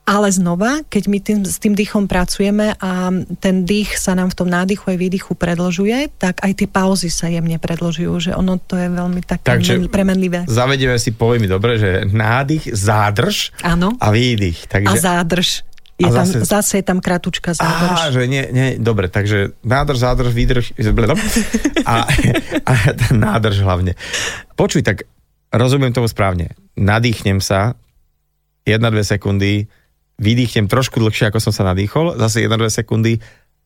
[0.09, 4.37] ale znova, keď my tým, s tým dýchom pracujeme a ten dých sa nám v
[4.41, 8.73] tom nádychu aj výdychu predlžuje, tak aj tie pauzy sa jemne predlžujú, že ono to
[8.73, 10.49] je veľmi také Takže premenlivé.
[10.49, 13.93] Zavedieme si pojmy dobre, že nádych, zádrž Áno.
[14.01, 14.65] a výdych.
[14.65, 14.89] Takže...
[14.89, 15.61] A zádrž.
[15.99, 16.47] Je a tam, zase...
[16.47, 17.99] zase je tam kratučka zádrž.
[17.99, 20.65] Á, že nie, nie, dobre, takže nádrž, zádrž, výdrž,
[21.83, 22.07] a,
[22.65, 22.73] a
[23.11, 23.99] nádrž hlavne.
[24.55, 25.05] Počuj, tak
[25.51, 26.55] rozumiem tomu správne.
[26.79, 27.75] Nadýchnem sa,
[28.63, 29.67] 1-2 sekundy,
[30.19, 33.17] vydýchnem trošku dlhšie, ako som sa nadýchol, zase 1-2 sekundy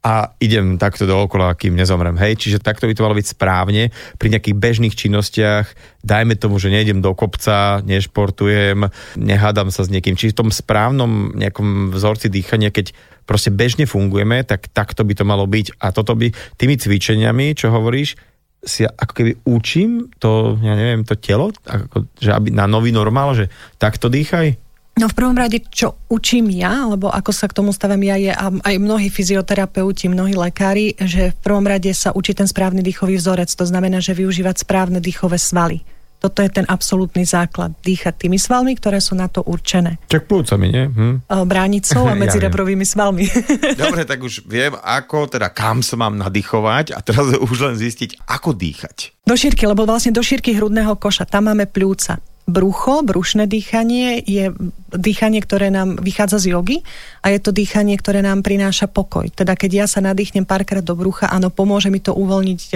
[0.03, 2.19] a idem takto dookola, kým nezomrem.
[2.19, 3.87] Hej, čiže takto by to malo byť správne
[4.19, 5.71] pri nejakých bežných činnostiach.
[6.03, 10.19] Dajme tomu, že nejdem do kopca, nešportujem, nehádam sa s niekým.
[10.19, 12.91] Čiže v tom správnom nejakom vzorci dýchania, keď
[13.23, 15.79] proste bežne fungujeme, tak takto by to malo byť.
[15.79, 18.19] A toto by tými cvičeniami, čo hovoríš,
[18.63, 23.35] si ako keby učím to, ja neviem, to telo, ako, že aby na nový normál,
[23.35, 24.62] že takto dýchaj.
[24.93, 28.31] No v prvom rade, čo učím ja, alebo ako sa k tomu stavím ja, je
[28.61, 33.49] aj mnohí fyzioterapeuti, mnohí lekári, že v prvom rade sa učí ten správny dýchový vzorec.
[33.57, 35.81] To znamená, že využívať správne dýchové svaly.
[36.21, 37.75] Toto je ten absolútny základ.
[37.83, 39.99] Dýchať tými svalmi, ktoré sú na to určené.
[40.07, 40.85] Čak plúcami, nie?
[40.87, 41.15] Hm.
[41.27, 42.47] Bránicou a medzi ja
[42.87, 43.27] svalmi.
[43.81, 48.23] Dobre, tak už viem, ako, teda kam sa mám nadýchovať a teraz už len zistiť,
[48.29, 49.25] ako dýchať.
[49.27, 54.51] Do šírky, lebo vlastne do šírky hrudného koša, tam máme pľúca brucho, brušné dýchanie je
[54.91, 56.77] dýchanie, ktoré nám vychádza z jogy
[57.23, 59.31] a je to dýchanie, ktoré nám prináša pokoj.
[59.31, 62.75] Teda keď ja sa nadýchnem párkrát do brucha, áno, pomôže mi to uvoľniť e,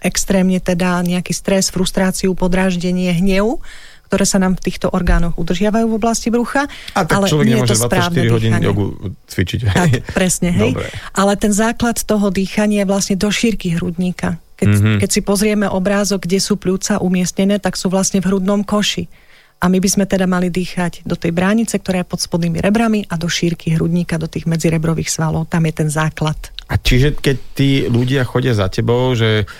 [0.00, 3.60] extrémne teda nejaký stres, frustráciu, podráždenie, hnev,
[4.08, 6.68] ktoré sa nám v týchto orgánoch udržiavajú v oblasti brucha.
[6.92, 8.86] A tak ale človek nie nemôže je to 24 hodín jogu
[9.28, 9.60] cvičiť.
[9.72, 10.72] Tak, presne, hej.
[10.76, 10.88] Dobre.
[11.16, 14.36] Ale ten základ toho dýchania je vlastne do šírky hrudníka.
[14.62, 14.98] Keď, mm-hmm.
[15.02, 19.10] keď si pozrieme obrázok, kde sú pľúca umiestnené, tak sú vlastne v hrudnom koši.
[19.58, 23.02] A my by sme teda mali dýchať do tej bránice, ktorá je pod spodnými rebrami
[23.10, 25.50] a do šírky hrudníka, do tých medzirebrových svalov.
[25.50, 26.38] Tam je ten základ.
[26.70, 29.50] A čiže keď tí ľudia chodia za tebou, že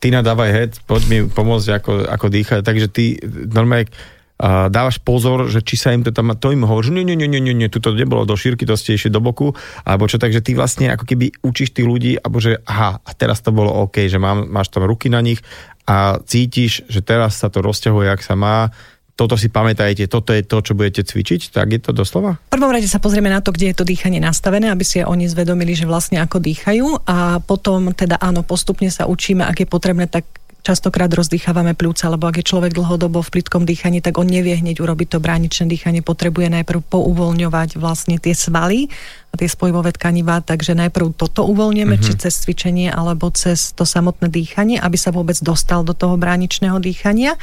[0.00, 3.20] ty nadávaj head, poď mi pomôcť ako, ako dýchať, takže ty
[3.52, 3.92] normálne
[4.36, 7.16] a dávaš pozor, že či sa im to tam, to im hovorí, že nie, nie,
[7.16, 9.56] nie, nie, nie, nie, tu to nebolo do šírky, to ste išli do boku,
[9.88, 13.40] alebo čo, takže ty vlastne ako keby učíš tých ľudí, alebo že aha, a teraz
[13.40, 15.40] to bolo OK, že mám, máš tam ruky na nich
[15.88, 18.76] a cítiš, že teraz sa to rozťahuje, ak sa má,
[19.16, 22.36] toto si pamätajte, toto je to, čo budete cvičiť, tak je to doslova?
[22.36, 25.24] V prvom rade sa pozrieme na to, kde je to dýchanie nastavené, aby si oni
[25.24, 30.04] zvedomili, že vlastne ako dýchajú a potom teda áno, postupne sa učíme, ak je potrebné,
[30.04, 30.28] tak
[30.66, 34.82] častokrát rozdýchávame pľúca, lebo ak je človek dlhodobo v plitkom dýchaní, tak on nevie hneď
[34.82, 38.90] urobiť to bráničné dýchanie, potrebuje najprv pouvoľňovať vlastne tie svaly
[39.30, 42.06] a tie spojivové tkanivá, takže najprv toto uvoľníme, mm-hmm.
[42.10, 46.82] či cez cvičenie alebo cez to samotné dýchanie, aby sa vôbec dostal do toho bráničného
[46.82, 47.38] dýchania.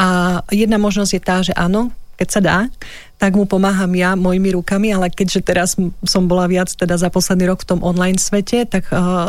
[0.00, 2.58] A jedna možnosť je tá, že áno, keď sa dá,
[3.20, 7.50] tak mu pomáham ja mojimi rukami, ale keďže teraz som bola viac teda za posledný
[7.52, 9.28] rok v tom online svete, tak uh,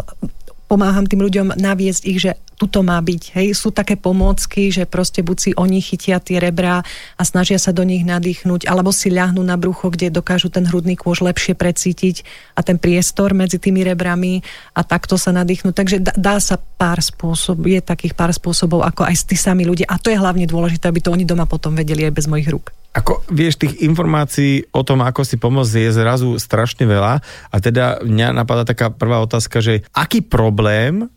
[0.66, 3.36] pomáham tým ľuďom naviesť ich, že tuto má byť.
[3.36, 6.82] Hej, sú také pomôcky, že proste buď si oni chytia tie rebrá
[7.20, 10.96] a snažia sa do nich nadýchnuť, alebo si ľahnú na brucho, kde dokážu ten hrudný
[10.96, 12.24] kôž lepšie precítiť
[12.56, 14.40] a ten priestor medzi tými rebrami
[14.72, 15.74] a takto sa nadýchnuť.
[15.76, 19.92] Takže dá, dá sa pár spôsobov, je takých pár spôsobov, ako aj tí sami ľudia.
[19.92, 22.72] A to je hlavne dôležité, aby to oni doma potom vedeli aj bez mojich rúk.
[22.96, 27.20] Ako vieš, tých informácií o tom, ako si pomôcť, je zrazu strašne veľa.
[27.52, 31.12] A teda mňa napadá taká prvá otázka, že aký problém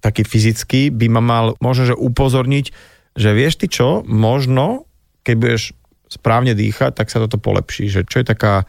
[0.00, 2.66] taký fyzický, by ma mal možno, že upozorniť,
[3.16, 4.88] že vieš ty čo, možno,
[5.22, 5.62] keď budeš
[6.10, 7.86] správne dýchať, tak sa toto polepší.
[7.86, 8.66] Že čo je taká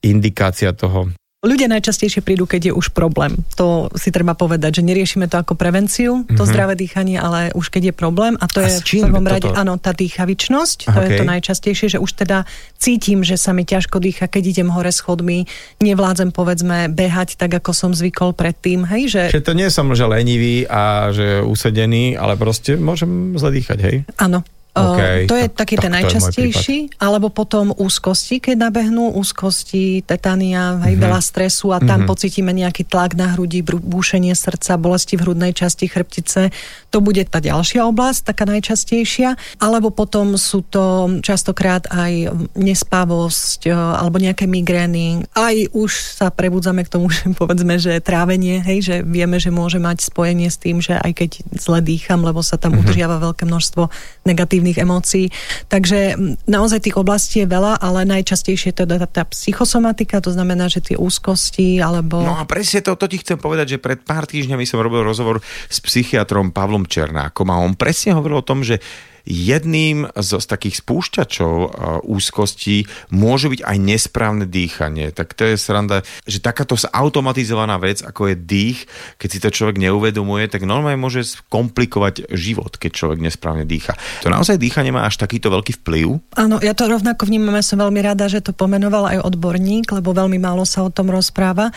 [0.00, 1.12] indikácia toho?
[1.44, 3.36] Ľudia najčastejšie prídu, keď je už problém.
[3.60, 6.48] To si treba povedať, že neriešime to ako prevenciu, to mm-hmm.
[6.48, 9.76] zdravé dýchanie, ale už keď je problém, a to A je v prvom rade, áno,
[9.76, 12.48] tá dýchavičnosť, to Aha, je to najčastejšie, že už teda
[12.80, 15.44] cítim, že sa mi ťažko dýcha, keď idem hore schodmi,
[15.84, 20.08] nevládzem povedzme behať tak, ako som zvykol predtým, hej, že Že to nie som, že
[20.08, 23.96] lenivý a že usedený, ale proste môžem zle dýchať, hej?
[24.16, 24.40] Áno.
[24.74, 30.02] OK, Uh, to je tak- taký tak ten najčastejší, alebo potom úzkosti, keď nabehnú, úzkosti,
[30.02, 35.30] tetania, hej, veľa stresu a tam pocítime nejaký tlak na hrudi, búšenie srdca, bolesti v
[35.30, 36.50] hrudnej časti chrbtice.
[36.90, 39.38] To bude tá ďalšia oblasť, taká najčastejšia.
[39.62, 45.22] Alebo potom sú to častokrát aj nespavosť e, alebo nejaké migrény.
[45.38, 49.78] Aj už sa prebudzame k tomu, že povedzme, že trávenie, hej, že vieme, že môže
[49.78, 51.30] mať spojenie s tým, že aj keď
[51.62, 53.86] zle dýcham, lebo sa tam udržiava veľké množstvo
[54.24, 55.28] negatívnych emócií.
[55.68, 56.16] Takže
[56.48, 60.96] naozaj tých oblastí je veľa, ale najčastejšie je teda tá psychosomatika, to znamená, že tie
[60.96, 62.24] úzkosti alebo...
[62.24, 65.44] No a presne to, to ti chcem povedať, že pred pár týždňami som robil rozhovor
[65.68, 68.80] s psychiatrom Pavlom Černákom a on presne hovoril o tom, že
[69.24, 71.68] jedným z, z takých spúšťačov uh,
[72.04, 75.10] úzkostí môže byť aj nesprávne dýchanie.
[75.10, 78.78] Tak to je sranda, že takáto automatizovaná vec, ako je dých,
[79.16, 83.96] keď si to človek neuvedomuje, tak normálne môže komplikovať život, keď človek nesprávne dýcha.
[84.22, 86.36] To naozaj dýchanie má až takýto veľký vplyv?
[86.36, 90.12] Áno, ja to rovnako vnímam, ja som veľmi rada, že to pomenoval aj odborník, lebo
[90.12, 91.72] veľmi málo sa o tom rozpráva.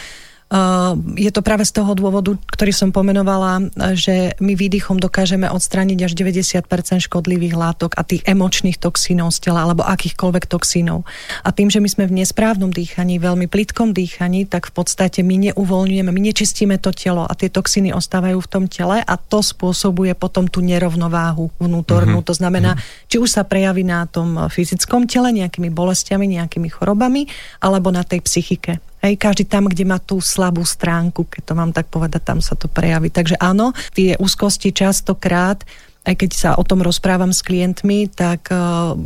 [0.48, 3.68] Uh, je to práve z toho dôvodu, ktorý som pomenovala,
[4.00, 6.64] že my výdychom dokážeme odstrániť až 90%
[7.04, 11.04] škodlivých látok a tých emočných toxínov z tela alebo akýchkoľvek toxínov.
[11.44, 15.52] A tým, že my sme v nesprávnom dýchaní, veľmi plitkom dýchaní, tak v podstate my
[15.52, 20.16] neuvoľňujeme, my nečistíme to telo a tie toxíny ostávajú v tom tele a to spôsobuje
[20.16, 22.24] potom tú nerovnováhu vnútornú.
[22.24, 22.80] To znamená,
[23.12, 27.28] či už sa prejaví na tom fyzickom tele nejakými bolestiami, nejakými chorobami,
[27.60, 28.80] alebo na tej psychike.
[28.98, 32.58] Hej, každý tam, kde má tú slabú stránku, keď to mám tak povedať, tam sa
[32.58, 33.14] to prejaví.
[33.14, 35.62] Takže áno, tie úzkosti častokrát,
[36.08, 38.98] aj keď sa o tom rozprávam s klientmi, tak uh,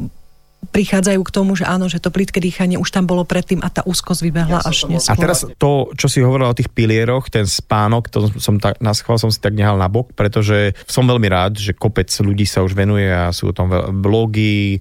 [0.69, 3.81] prichádzajú k tomu, že áno, že to plítke dýchanie už tam bolo predtým a tá
[3.81, 5.17] úzkosť vybehla až A neskôr.
[5.17, 9.17] teraz to, čo si hovoril o tých pilieroch, ten spánok, to som tak, na schvál
[9.17, 12.77] som si tak nehal na bok, pretože som veľmi rád, že kopec ľudí sa už
[12.77, 14.77] venuje a sú o tom blogy,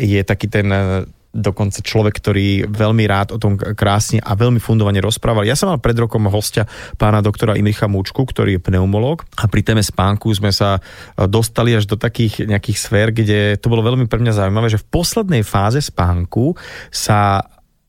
[0.00, 5.00] je taký ten eh, dokonca človek, ktorý veľmi rád o tom krásne a veľmi fundovane
[5.00, 5.48] rozprával.
[5.48, 6.68] Ja som mal pred rokom hostia
[7.00, 11.72] pána doktora Imricha Múčku, ktorý je pneumolog a pri téme spánku sme sa eh, dostali
[11.72, 15.42] až do takých nejakých sfér, kde to bolo veľmi pre mňa zaujímavé, že v poslednej
[15.42, 16.54] fáze spánku
[16.92, 17.40] sa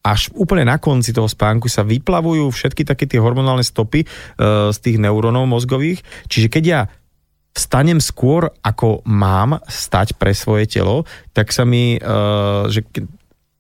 [0.04, 4.08] až úplne na konci toho spánku sa vyplavujú všetky také tie hormonálne stopy e,
[4.76, 6.04] z tých neurónov mozgových.
[6.28, 6.82] Čiže keď ja
[7.56, 12.00] vstanem skôr, ako mám stať pre svoje telo, tak sa mi, e,
[12.68, 12.84] že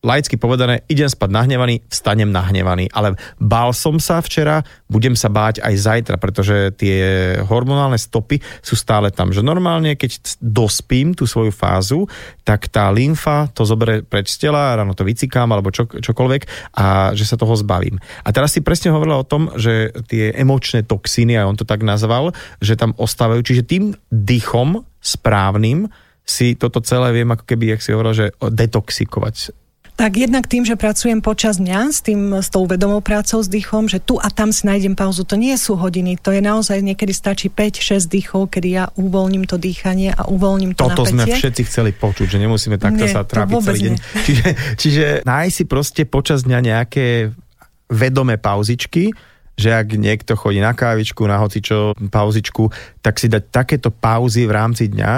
[0.03, 2.91] laicky povedané, idem spať nahnevaný, vstanem nahnevaný.
[2.91, 4.59] Ale bál som sa včera,
[4.91, 6.99] budem sa báť aj zajtra, pretože tie
[7.47, 9.31] hormonálne stopy sú stále tam.
[9.31, 12.03] Že normálne, keď dospím tú svoju fázu,
[12.43, 17.15] tak tá lymfa to zoberie preč z tela, ráno to vycikám alebo čo, čokoľvek a
[17.15, 17.95] že sa toho zbavím.
[18.27, 21.79] A teraz si presne hovorila o tom, že tie emočné toxíny, a on to tak
[21.79, 23.39] nazval, že tam ostávajú.
[23.39, 25.87] Čiže tým dýchom správnym
[26.27, 29.62] si toto celé viem ako keby, jak si hovoril, že detoxikovať.
[29.93, 33.85] Tak jednak tým, že pracujem počas dňa s, tým, s tou vedomou prácou s dýchom,
[33.85, 37.13] že tu a tam si nájdem pauzu, to nie sú hodiny, to je naozaj niekedy
[37.13, 41.45] stačí 5-6 dýchov, kedy ja uvoľním to dýchanie a uvoľním to Toto sme napätie.
[41.45, 43.93] všetci chceli počuť, že nemusíme takto Nie, sa trápiť celý deň.
[43.93, 44.01] nie.
[44.27, 44.47] Čiže,
[44.81, 47.29] čiže nájsť si proste počas dňa nejaké
[47.93, 49.13] vedomé pauzičky,
[49.53, 52.73] že ak niekto chodí na kávičku, na hocičo pauzičku,
[53.05, 55.13] tak si dať takéto pauzy v rámci dňa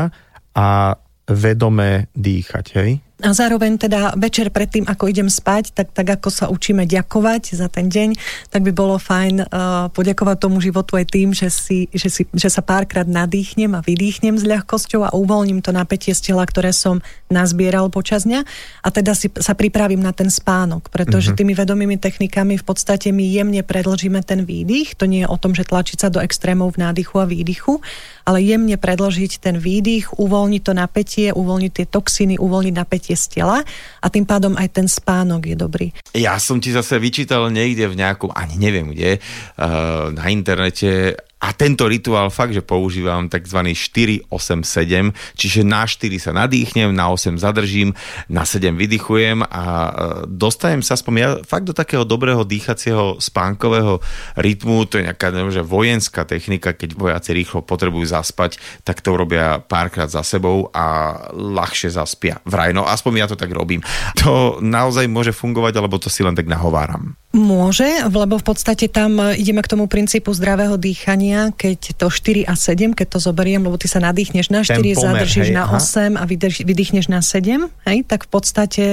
[0.60, 1.00] a
[1.32, 3.00] vedome dýchať, hej?
[3.24, 7.72] A zároveň teda večer predtým, ako idem spať, tak, tak ako sa učíme ďakovať za
[7.72, 8.12] ten deň,
[8.52, 12.52] tak by bolo fajn uh, poďakovať tomu životu aj tým, že, si, že, si, že
[12.52, 17.00] sa párkrát nadýchnem a vydýchnem s ľahkosťou a uvoľním to napätie z tela, ktoré som
[17.32, 18.44] nazbieral počas dňa
[18.84, 21.40] a teda si, sa pripravím na ten spánok, pretože mm-hmm.
[21.40, 25.00] tými vedomými technikami v podstate my jemne predlžíme ten výdych.
[25.00, 27.80] To nie je o tom, že tlačiť sa do extrémov v nádychu a výdychu,
[28.28, 33.62] ale jemne predložiť ten výdych, uvoľniť to napätie, uvoľniť tie toxiny, uvoľniť napätie z tela
[34.02, 35.88] a tým pádom aj ten spánok je dobrý.
[36.18, 41.14] Ja som ti zase vyčítal niekde v nejakom, ani neviem kde, uh, na internete
[41.46, 43.78] a tento rituál fakt, že používam tzv.
[43.78, 47.94] 4-8-7, čiže na 4 sa nadýchnem, na 8 zadržím,
[48.26, 49.90] na 7 vydychujem a uh,
[50.26, 54.02] dostanem sa aspoň ja fakt do takého dobrého dýchacieho spánkového
[54.34, 59.14] rytmu, to je nejaká neviem, že vojenská technika, keď vojaci rýchlo potrebujú zaspať, tak to
[59.14, 62.42] robia párkrát za sebou a ľahšie zaspia.
[62.50, 63.86] Vraj, no aspoň ja to tak robím.
[64.26, 67.14] To naozaj môže fungovať, alebo to si len tak nahováram.
[67.36, 72.56] Môže, lebo v podstate tam ideme k tomu princípu zdravého dýchania, keď to 4 a
[72.56, 76.16] 7, keď to zoberiem, lebo ty sa nadýchneš na 4, pomer, zadržíš hej, na 8
[76.16, 76.24] aha.
[76.24, 78.86] a vydrž, vydýchneš na 7, hej, tak v podstate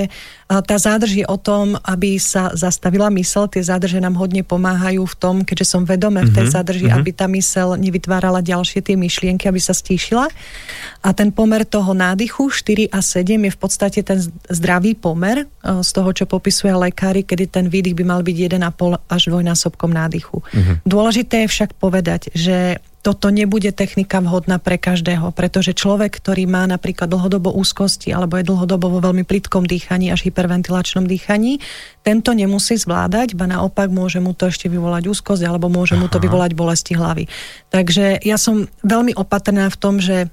[0.60, 3.48] tá zádrž je o tom, aby sa zastavila mysel.
[3.48, 7.00] Tie zádrže nám hodne pomáhajú v tom, keďže som vedome v tej mm-hmm, zádrži, mm-hmm.
[7.00, 10.28] aby tá mysel nevytvárala ďalšie tie myšlienky, aby sa stíšila.
[11.00, 14.20] A ten pomer toho nádychu 4 a 7 je v podstate ten
[14.52, 19.12] zdravý pomer z toho, čo popisuje lekári, kedy ten výdych by mal byť byť 1,5
[19.12, 20.40] až dvojnásobkom nádychu.
[20.40, 20.80] Uh-huh.
[20.88, 26.70] Dôležité je však povedať, že toto nebude technika vhodná pre každého, pretože človek, ktorý má
[26.70, 31.58] napríklad dlhodobo úzkosti alebo je dlhodobo vo veľmi plitkom dýchaní až hyperventilačnom dýchaní,
[32.06, 36.00] tento nemusí zvládať, ba naopak môže mu to ešte vyvolať úzkosť alebo môže Aha.
[36.00, 37.26] mu to vyvolať bolesti hlavy.
[37.74, 40.30] Takže ja som veľmi opatrná v tom, že,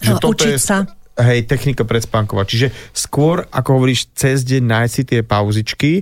[0.00, 0.58] že učiť je...
[0.58, 0.88] sa
[1.20, 2.48] hej, technika predspánková.
[2.48, 5.92] Čiže skôr, ako hovoríš, cez deň nájsť si tie pauzičky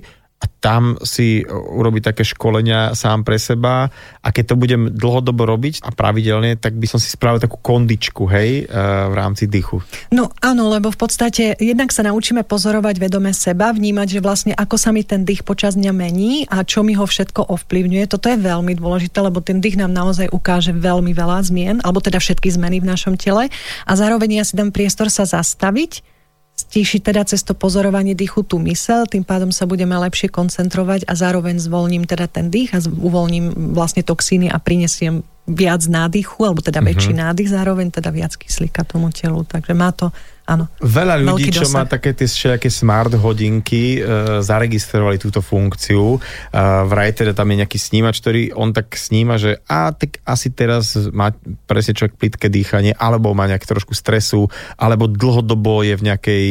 [0.43, 3.87] a tam si urobiť také školenia sám pre seba
[4.19, 8.27] a keď to budem dlhodobo robiť a pravidelne, tak by som si spravil takú kondičku,
[8.27, 8.75] hej, e,
[9.07, 9.79] v rámci dychu.
[10.11, 14.75] No áno, lebo v podstate jednak sa naučíme pozorovať vedome seba, vnímať, že vlastne ako
[14.75, 18.11] sa mi ten dých počas dňa mení a čo mi ho všetko ovplyvňuje.
[18.11, 22.19] Toto je veľmi dôležité, lebo ten dých nám naozaj ukáže veľmi veľa zmien, alebo teda
[22.19, 23.47] všetky zmeny v našom tele
[23.87, 26.12] a zároveň ja si dám priestor sa zastaviť
[26.53, 31.13] stíši teda cez to pozorovanie dýchu tú mysel, tým pádom sa budeme lepšie koncentrovať a
[31.17, 36.79] zároveň zvolním teda ten dých a uvoľním vlastne toxíny a prinesiem viac nádychu, alebo teda
[36.79, 36.95] uh-huh.
[36.95, 39.43] väčší nádych, zároveň teda viac kyslíka tomu telu.
[39.43, 40.09] Takže má to
[40.43, 40.67] Áno.
[40.83, 46.19] Veľa ľudí, čo má také tie všelijaké smart hodinky, e, zaregistrovali túto funkciu.
[46.19, 50.51] E, vraj teda tam je nejaký snímač, ktorý on tak sníma, že a tak asi
[50.51, 51.31] teraz má
[51.63, 56.45] presne človek plitké dýchanie, alebo má nejaký trošku stresu, alebo dlhodobo je v nejakej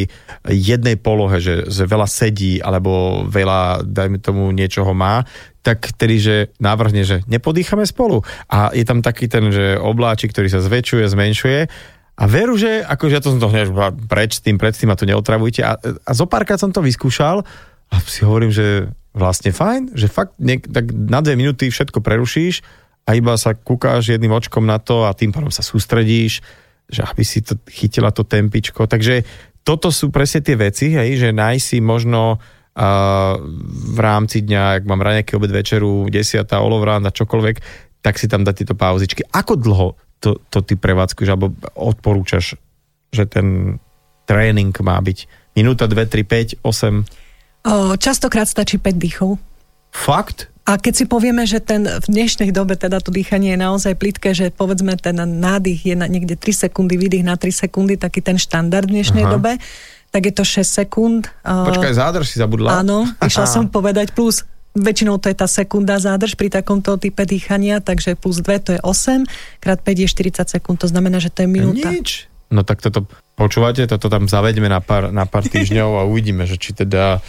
[0.48, 5.28] jednej polohe, že, že veľa sedí, alebo veľa, dajme tomu, niečoho má,
[5.62, 8.26] tak tedy, že navrhne, že nepodýchame spolu.
[8.50, 11.58] A je tam taký ten, že obláčik, ktorý sa zväčšuje, zmenšuje
[12.18, 13.72] a veru, že akože ja to som to hneď
[14.10, 15.62] preč s tým, pred tým a to neotravujte.
[15.64, 17.46] A, a zo párkrát som to vyskúšal
[17.88, 22.60] a si hovorím, že vlastne fajn, že fakt niek- tak na dve minúty všetko prerušíš
[23.08, 26.44] a iba sa kúkáš jedným očkom na to a tým pádom sa sústredíš,
[26.90, 28.84] že aby si to chytila to tempičko.
[28.84, 29.24] Takže
[29.62, 32.88] toto sú presne tie veci, hej, že najsi možno a
[33.92, 37.56] v rámci dňa, ak mám raňajky obed večeru, desiatá, olovrán a čokoľvek,
[38.00, 39.28] tak si tam dať tieto pauzičky.
[39.28, 42.56] Ako dlho to, to ty prevádzkuješ alebo odporúčaš,
[43.12, 43.76] že ten
[44.24, 45.28] tréning má byť?
[45.52, 46.72] Minúta, 2, 3, 5, 8?
[47.68, 49.36] O, častokrát stačí 5 dýchov.
[49.92, 50.48] Fakt?
[50.62, 54.30] A keď si povieme, že ten v dnešnej dobe teda to dýchanie je naozaj plitké,
[54.30, 58.38] že povedzme ten nádych je na niekde 3 sekundy, výdych na 3 sekundy, taký ten
[58.38, 59.32] štandard v dnešnej Aha.
[59.34, 59.58] dobe,
[60.12, 61.32] tak je to 6 sekúnd.
[61.42, 62.84] Počkaj, zádrž si zabudla.
[62.84, 67.84] Áno, išla som povedať plus Väčšinou to je tá sekunda zádrž pri takomto type dýchania,
[67.84, 69.28] takže plus 2 to je 8,
[69.60, 71.92] krát 5 je 40 sekúnd, to znamená, že to je minúta.
[71.92, 72.32] Nič.
[72.48, 73.04] No tak toto,
[73.36, 77.20] počúvate, toto tam zavedeme na pár, na pár týždňov a uvidíme, že či teda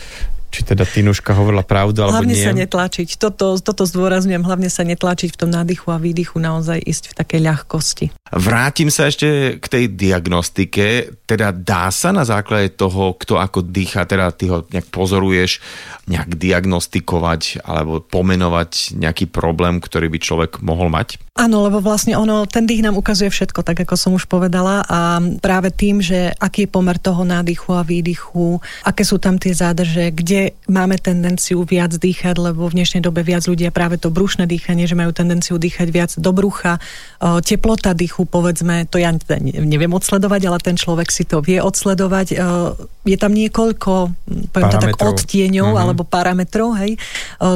[0.54, 2.46] či teda Tinuška hovorila pravdu alebo hlavne nie.
[2.46, 3.18] sa netlačiť.
[3.18, 7.42] Toto, toto zdôrazňujem, hlavne sa netlačiť v tom nádychu a výdychu, naozaj ísť v takej
[7.42, 8.06] ľahkosti.
[8.30, 11.10] Vrátim sa ešte k tej diagnostike.
[11.26, 15.58] Teda dá sa na základe toho, kto ako dýcha, teda ty ho nejak pozoruješ,
[16.06, 21.18] nejak diagnostikovať alebo pomenovať nejaký problém, ktorý by človek mohol mať?
[21.34, 25.18] Áno, lebo vlastne ono, ten dých nám ukazuje všetko, tak ako som už povedala a
[25.42, 30.13] práve tým, že aký je pomer toho nádychu a výdychu, aké sú tam tie zádrže,
[30.13, 34.89] kde máme tendenciu viac dýchať, lebo v dnešnej dobe viac ľudia práve to brušné dýchanie,
[34.89, 36.82] že majú tendenciu dýchať viac do brucha,
[37.45, 42.36] teplota dýchu, povedzme, to ja neviem odsledovať, ale ten človek si to vie odsledovať.
[43.03, 43.91] Je tam niekoľko,
[44.51, 45.84] poviem to tak, odtieňov mm-hmm.
[45.84, 46.95] alebo parametrov, hej,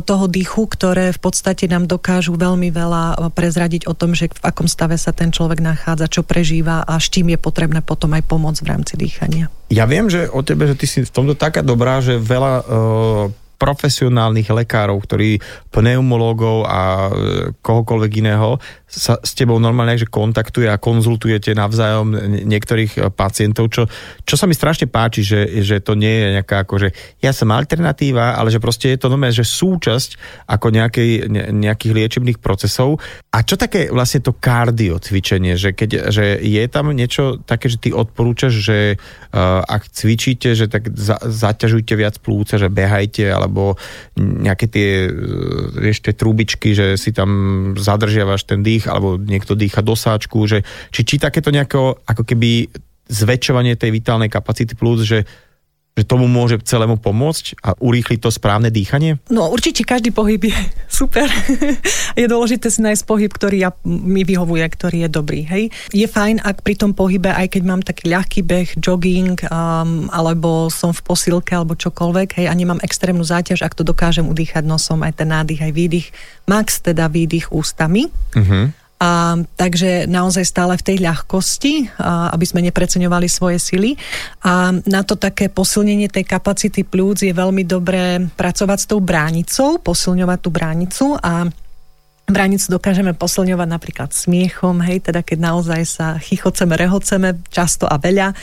[0.01, 4.41] toho dýchu, ktoré v podstate nám dokážu veľmi veľa prezrať poradiť o tom, že v
[4.47, 8.23] akom stave sa ten človek nachádza, čo prežíva a s čím je potrebné potom aj
[8.23, 9.51] pomôcť v rámci dýchania.
[9.67, 13.27] Ja viem, že o tebe, že ty si v tomto taká dobrá, že veľa uh
[13.57, 15.41] profesionálnych lekárov, ktorí
[15.73, 17.11] pneumológov a e,
[17.65, 23.83] kohokoľvek iného sa s tebou normálne že kontaktuje a konzultujete navzájom niektorých e, pacientov, čo,
[24.23, 27.51] čo sa mi strašne páči, že, že to nie je nejaká ako, že ja som
[27.51, 30.09] alternatíva, ale že proste je to normálne, že súčasť
[30.47, 33.03] ako nejakej, ne, nejakých liečebných procesov.
[33.33, 37.81] A čo také vlastne to kardio cvičenie, že, keď, že je tam niečo také, že
[37.81, 43.47] ty odporúčaš, že uh, ak cvičíte, že tak za, zaťažujte viac plúce, že behajte, ale
[43.47, 43.79] alebo
[44.19, 45.09] nejaké tie e,
[45.87, 50.61] ešte trubičky, že si tam zadržiavaš ten dých, alebo niekto dýcha do sáčku, že
[50.93, 52.69] či, či takéto nejaké ako keby
[53.07, 55.23] zväčšovanie tej vitálnej kapacity plus, že
[55.97, 59.17] že tomu môže celému pomôcť a urýchliť to správne dýchanie?
[59.33, 60.53] No určite každý pohyb je
[61.01, 61.25] super.
[62.13, 65.41] je dôležité si nájsť pohyb, ktorý ja, mi vyhovuje, ktorý je dobrý.
[65.49, 65.73] Hej.
[65.89, 70.69] Je fajn, ak pri tom pohybe, aj keď mám taký ľahký beh, jogging, um, alebo
[70.69, 75.01] som v posilke, alebo čokoľvek, hej, a nemám extrémnu záťaž, ak to dokážem udýchať nosom,
[75.01, 76.07] aj ten nádych, aj výdych,
[76.45, 78.13] max teda výdych ústami.
[78.37, 78.69] Uh-huh.
[78.97, 83.93] A, takže naozaj stále v tej ľahkosti, a, aby sme nepreceňovali svoje sily.
[84.41, 89.77] A na to také posilnenie tej kapacity plúc je veľmi dobré pracovať s tou bránicou,
[89.77, 91.45] posilňovať tú bránicu a
[92.27, 98.35] Bránicu dokážeme posilňovať napríklad smiechom, hej, teda keď naozaj sa chichoceme, rehoceme často a veľa,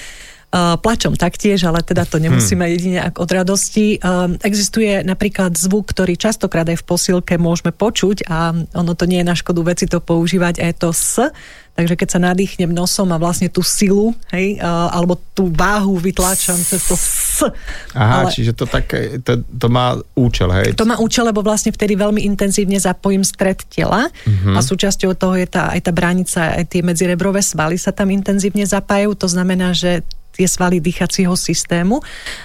[0.55, 2.72] plačom taktiež, ale teda to nemusíme hmm.
[2.78, 3.98] jedine ak od radosti.
[3.98, 9.18] Uh, existuje napríklad zvuk, ktorý častokrát aj v posilke môžeme počuť a ono to nie
[9.24, 11.26] je na škodu veci to používať a je to S.
[11.74, 16.55] Takže keď sa nadýchnem nosom a vlastne tú silu, hej, uh, alebo tú váhu vytláčam
[16.55, 17.50] cez to S.
[17.98, 18.30] Aha, ale...
[18.30, 20.78] čiže to, také, to, to má účel, hej?
[20.78, 24.55] To má účel, lebo vlastne vtedy veľmi intenzívne zapojím stred tela uh-huh.
[24.55, 28.62] a súčasťou toho je tá, aj tá bránica, aj tie medzirebrové svaly sa tam intenzívne
[28.62, 29.18] zapájajú.
[29.18, 32.03] To znamená, že tie svaly dýchacieho systému.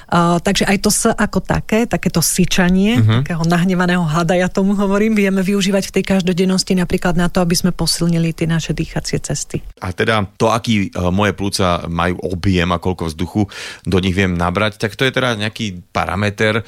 [0.07, 3.25] Uh, takže aj to S ako také, takéto syčanie, uh-huh.
[3.25, 7.57] takého nahnevaného hada, ja tomu hovorím, vieme využívať v tej každodennosti napríklad na to, aby
[7.57, 9.65] sme posilnili tie naše dýchacie cesty.
[9.81, 13.41] A teda to, aký uh, moje plúca majú objem a koľko vzduchu
[13.89, 16.61] do nich viem nabrať, tak to je teda nejaký parameter,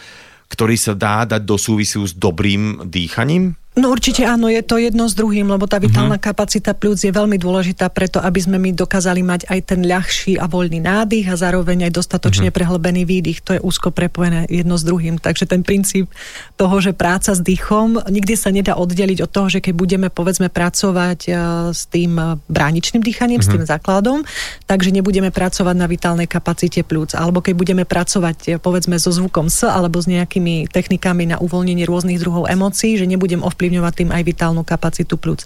[0.51, 3.60] ktorý sa dá dať do súvisu s dobrým dýchaním?
[3.71, 6.27] No určite áno, je to jedno s druhým, lebo tá vitálna uh-huh.
[6.27, 10.51] kapacita plúc je veľmi dôležitá preto, aby sme my dokázali mať aj ten ľahší a
[10.51, 12.59] voľný nádych a zároveň aj dostatočne uh-huh.
[12.59, 13.39] prehlbený výdych.
[13.47, 15.23] To je úzko prepojené jedno s druhým.
[15.23, 16.11] Takže ten princíp
[16.59, 20.51] toho, že práca s dýchom nikdy sa nedá oddeliť od toho, že keď budeme povedzme
[20.51, 21.35] pracovať uh,
[21.71, 23.55] s tým e, bráničným dýchaním, uh-huh.
[23.55, 24.27] s tým základom,
[24.67, 27.15] takže nebudeme pracovať na vitálnej kapacite plúc.
[27.15, 31.87] Alebo keď budeme pracovať e, povedzme so zvukom S alebo s nejakými technikami na uvoľnenie
[31.87, 35.45] rôznych druhov emócií, že nebudem ovplyvňovať ovplyvňovať tým aj vitálnu kapacitu plúc.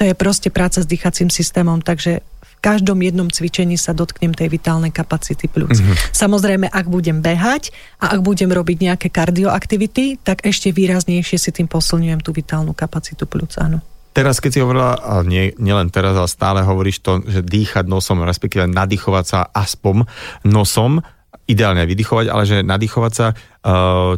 [0.00, 4.48] To je proste práca s dýchacím systémom, takže v každom jednom cvičení sa dotknem tej
[4.48, 5.76] vitálnej kapacity plúc.
[5.76, 6.16] Mm-hmm.
[6.16, 7.68] Samozrejme, ak budem behať
[8.00, 13.28] a ak budem robiť nejaké kardioaktivity, tak ešte výraznejšie si tým posilňujem tú vitálnu kapacitu
[13.28, 13.84] plúc, áno.
[14.16, 18.24] Teraz, keď si hovorila, a nie, nielen teraz, ale stále hovoríš to, že dýchať nosom,
[18.24, 20.08] respektíve nadýchovať sa aspoň
[20.48, 21.04] nosom,
[21.46, 24.16] ideálne vydychovať, ale že nadýchovať sa, uh,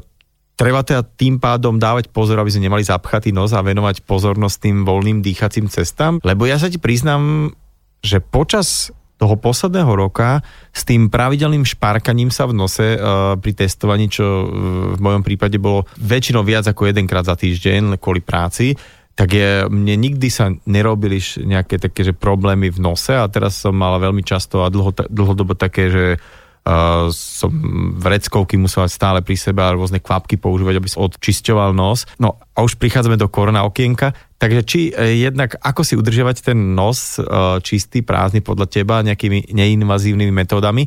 [0.53, 4.77] Treba teda tým pádom dávať pozor, aby sme nemali zapchatý nos a venovať pozornosť tým
[4.85, 7.55] voľným dýchacím cestám, lebo ja sa ti priznám,
[8.05, 8.93] že počas
[9.23, 10.43] toho posledného roka
[10.75, 14.45] s tým pravidelným šparkaním sa v nose uh, pri testovaní, čo uh,
[14.99, 18.75] v mojom prípade bolo väčšinou viac ako jedenkrát za týždeň kvôli práci,
[19.15, 23.77] tak je, mne nikdy sa nerobili nejaké také že problémy v nose a teraz som
[23.77, 26.05] mal veľmi často a dlho, dlhodobo také, že
[27.11, 27.51] som
[27.99, 32.07] vreckovky musel mať stále pri sebe a rôzne kvapky používať, aby som odčisťoval nos.
[32.23, 36.79] No a už prichádzame do korona okienka, takže či eh, jednak ako si udržiavať ten
[36.79, 40.87] nos uh, čistý, prázdny podľa teba nejakými neinvazívnymi metódami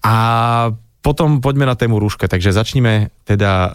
[0.00, 0.16] a
[1.02, 3.74] potom poďme na tému rúška, takže začnime teda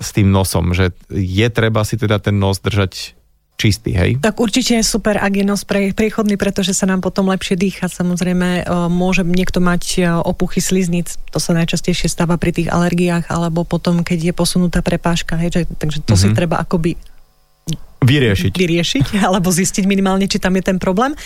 [0.00, 3.12] s tým nosom, že je treba si teda ten nos držať
[3.54, 4.10] čistý, hej?
[4.18, 7.86] Tak určite je super, ak je nos pre, priechodný, pretože sa nám potom lepšie dýcha.
[7.86, 13.30] Samozrejme, e, môže niekto mať e, opuchy sliznic, to sa najčastejšie stáva pri tých alergiách,
[13.30, 16.22] alebo potom, keď je posunutá prepážka, hej, že, takže to mm-hmm.
[16.22, 16.36] si mhm.
[16.36, 16.98] treba akoby
[18.04, 18.52] vyriešiť.
[18.54, 21.16] vyriešiť, alebo zistiť minimálne, či tam je ten problém.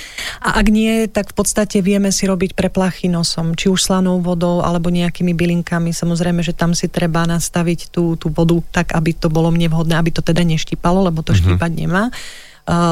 [0.40, 4.62] A ak nie, tak v podstate vieme si robiť preplachy nosom, či už slanou vodou,
[4.62, 5.90] alebo nejakými bylinkami.
[5.90, 9.98] Samozrejme, že tam si treba nastaviť tú, tú vodu tak, aby to bolo mne vhodné,
[9.98, 11.58] aby to teda neštípalo, lebo to mm-hmm.
[11.58, 12.08] štípať nemá.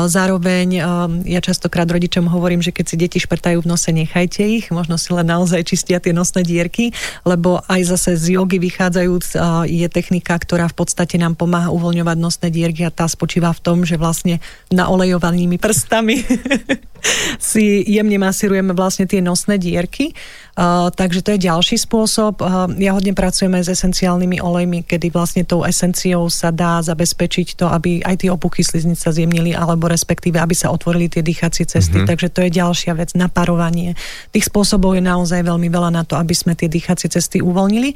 [0.07, 0.81] Zároveň
[1.29, 5.13] ja častokrát rodičom hovorím, že keď si deti šprtajú v nose, nechajte ich, možno si
[5.13, 6.97] len naozaj čistia tie nosné dierky,
[7.29, 9.37] lebo aj zase z jogy vychádzajúc
[9.69, 13.85] je technika, ktorá v podstate nám pomáha uvoľňovať nosné dierky a tá spočíva v tom,
[13.85, 14.41] že vlastne
[14.73, 16.25] naolejovanými prstami
[17.53, 20.17] si jemne masírujeme vlastne tie nosné dierky
[20.57, 22.41] Uh, takže to je ďalší spôsob.
[22.41, 27.61] Uh, ja hodne pracujem aj s esenciálnymi olejmi, kedy vlastne tou esenciou sa dá zabezpečiť
[27.61, 31.69] to, aby aj tie opuchy sliznic sa zjemnili, alebo respektíve, aby sa otvorili tie dýchacie
[31.69, 32.01] cesty.
[32.01, 32.09] Mm-hmm.
[32.09, 34.01] Takže to je ďalšia vec, naparovanie.
[34.33, 37.93] Tých spôsobov je naozaj veľmi veľa na to, aby sme tie dýchacie cesty uvoľnili.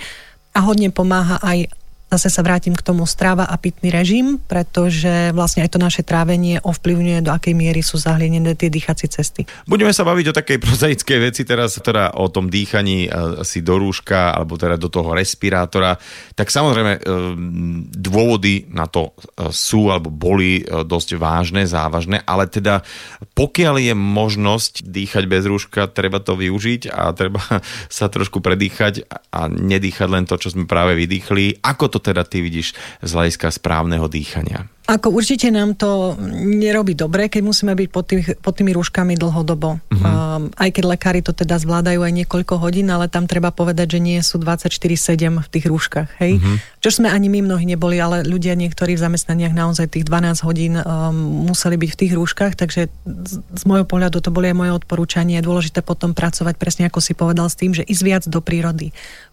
[0.52, 1.64] A hodne pomáha aj
[2.10, 6.58] zase sa vrátim k tomu strava a pitný režim, pretože vlastne aj to naše trávenie
[6.58, 9.46] ovplyvňuje, do akej miery sú zahlienené tie dýchacie cesty.
[9.70, 13.06] Budeme sa baviť o takej prozaickej veci teraz, teda o tom dýchaní
[13.38, 15.94] asi do rúška alebo teda do toho respirátora.
[16.34, 17.00] Tak samozrejme e,
[17.94, 22.82] dôvody na to e, sú alebo boli e, dosť vážne, závažné, ale teda
[23.38, 27.38] pokiaľ je možnosť dýchať bez rúška, treba to využiť a treba
[27.92, 31.62] sa trošku predýchať a nedýchať len to, čo sme práve vydýchli.
[31.62, 32.74] Ako to teda ty vidíš
[33.04, 34.66] z hľadiska správneho dýchania?
[34.90, 39.78] Ako určite nám to nerobí dobre, keď musíme byť pod, tých, pod tými rúškami dlhodobo.
[39.78, 40.02] Uh-huh.
[40.02, 44.00] Um, aj keď lekári to teda zvládajú aj niekoľko hodín, ale tam treba povedať, že
[44.02, 46.18] nie sú 24-7 v tých rúškach.
[46.18, 46.42] Hej?
[46.42, 46.58] Uh-huh.
[46.82, 50.74] Čo sme ani my mnohí neboli, ale ľudia niektorí v zamestnaniach naozaj tých 12 hodín
[50.74, 50.82] um,
[51.46, 55.38] museli byť v tých rúškach, takže z, z môjho pohľadu to boli aj moje odporúčanie.
[55.38, 58.90] Je dôležité potom pracovať presne ako si povedal s tým, že ísť viac do prírody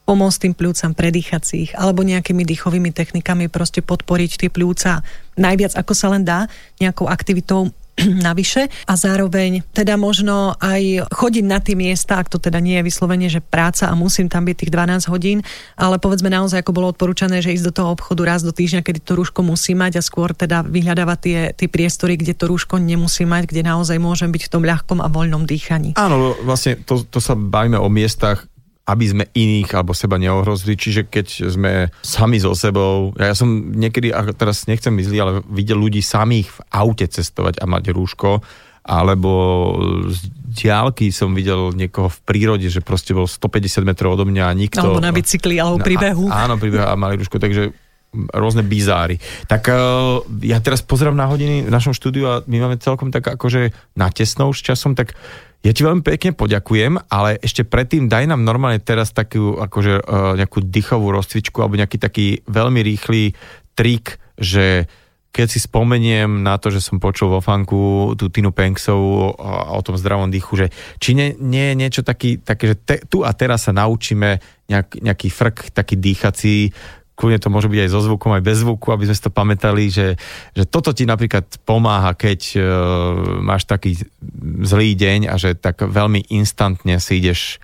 [0.07, 5.03] pomôcť tým pľúcam predýchať si ich, alebo nejakými dýchovými technikami proste podporiť tie pľúca
[5.35, 6.47] najviac ako sa len dá,
[6.79, 7.69] nejakou aktivitou
[8.29, 12.87] navyše a zároveň teda možno aj chodiť na tie miesta, ak to teda nie je
[12.87, 15.41] vyslovene, že práca a musím tam byť tých 12 hodín,
[15.73, 18.99] ale povedzme naozaj, ako bolo odporúčané, že ísť do toho obchodu raz do týždňa, kedy
[19.01, 23.25] to rúško musí mať a skôr teda vyhľadávať tie, tie priestory, kde to rúško nemusí
[23.25, 25.97] mať, kde naozaj môžem byť v tom ľahkom a voľnom dýchaní.
[25.97, 28.45] Áno, vlastne to, to sa bavíme o miestach,
[28.87, 30.79] aby sme iných alebo seba neohrozili.
[30.79, 35.33] Čiže keď sme sami so sebou, ja, ja som niekedy, a teraz nechcem myslieť, ale
[35.51, 38.39] videl ľudí samých v aute cestovať a mať rúško,
[38.87, 39.31] alebo
[40.07, 40.31] z
[40.63, 44.79] diálky som videl niekoho v prírode, že proste bol 150 metrov odo mňa a nikto...
[44.79, 46.31] Alebo na bicykli, alebo pri behu.
[46.31, 47.75] Áno, pri behu a mali rúško, takže
[48.15, 49.19] rôzne bizáry.
[49.51, 53.27] Tak uh, ja teraz pozerám na hodiny v našom štúdiu a my máme celkom tak
[53.27, 55.19] akože natesno už časom, tak
[55.65, 60.33] ja ti veľmi pekne poďakujem, ale ešte predtým daj nám normálne teraz takú akože uh,
[60.37, 63.33] nejakú dýchovú rozcvičku alebo nejaký taký veľmi rýchly
[63.73, 64.85] trik, že
[65.37, 69.93] keď si spomeniem na to, že som počul vo fanku tú Tinu Penksovú o tom
[69.93, 73.69] zdravom dýchu, že či nie, nie je niečo taký, také, že te, tu a teraz
[73.69, 76.73] sa naučíme nejak, nejaký frk, taký dýchací,
[77.17, 79.89] kľudne to môže byť aj so zvukom, aj bez zvuku, aby sme si to pamätali,
[79.89, 80.13] že,
[80.53, 82.61] že toto ti napríklad pomáha, keď uh,
[83.41, 83.97] máš taký
[84.61, 87.57] zlý deň a že tak veľmi instantne si ideš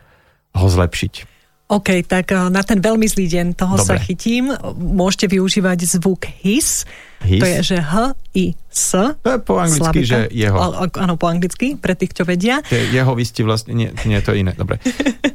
[0.57, 1.33] ho zlepšiť.
[1.73, 3.87] OK, tak e, na ten veľmi zlý deň toho Dobre.
[3.87, 4.53] sa chytím.
[4.77, 6.85] Môžete využívať zvuk his.
[7.23, 7.41] His.
[7.41, 7.93] To je, že H,
[8.35, 8.91] I, S.
[9.23, 10.11] To je po anglicky, Slavika.
[10.11, 10.57] že jeho.
[10.99, 12.59] Áno, po anglicky, pre tých, čo vedia.
[12.69, 14.77] Jeho vy ste vlastne, nie, nie, to je iné, dobre.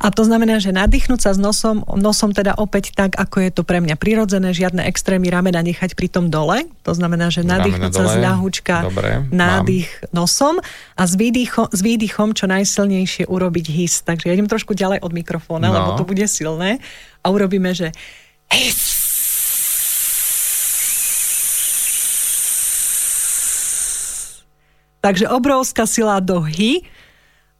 [0.00, 3.62] A to znamená, že nadýchnuť sa s nosom, nosom teda opäť tak, ako je to
[3.68, 6.64] pre mňa prirodzené, žiadne extrémy ramena nechať pri tom dole.
[6.88, 8.88] To znamená, že nadýchnuť sa z ľahučka,
[9.28, 10.24] nádych mám.
[10.24, 10.56] nosom
[10.96, 14.00] a s výdychom, s výdychom čo najsilnejšie urobiť his.
[14.00, 15.74] Takže ja idem trošku ďalej od mikrofóna, no.
[15.76, 16.80] lebo to bude silné.
[17.20, 17.92] A urobíme, že
[18.48, 18.99] his.
[25.00, 26.84] Takže obrovská sila do hy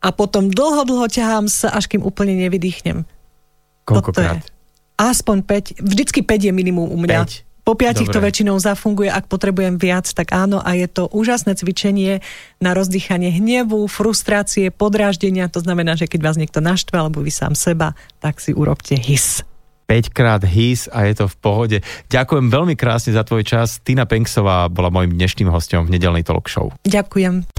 [0.01, 3.05] a potom dlho, dlho ťahám sa, až kým úplne nevydýchnem.
[3.85, 4.45] Koľkokrát?
[5.01, 7.25] Aspoň 5, vždycky 5 je minimum u mňa.
[7.25, 7.51] 5.
[7.61, 8.17] Po piatich Dobre.
[8.17, 12.25] to väčšinou zafunguje, ak potrebujem viac, tak áno a je to úžasné cvičenie
[12.59, 17.53] na rozdýchanie hnevu, frustrácie, podráždenia, to znamená, že keď vás niekto naštve alebo vy sám
[17.53, 19.45] seba, tak si urobte his.
[19.91, 21.77] 5 krát his a je to v pohode.
[22.07, 23.83] Ďakujem veľmi krásne za tvoj čas.
[23.83, 26.71] Tina Penksová bola môjim dnešným hostom v nedelnej talk show.
[26.87, 27.51] Ďakujem.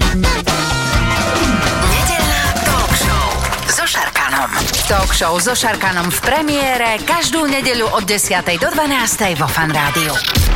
[4.88, 8.44] Talk show so Šarkanom v premiére každú nedeľu od 10.
[8.60, 9.40] do 12.
[9.40, 10.51] vo Fan Rádiu.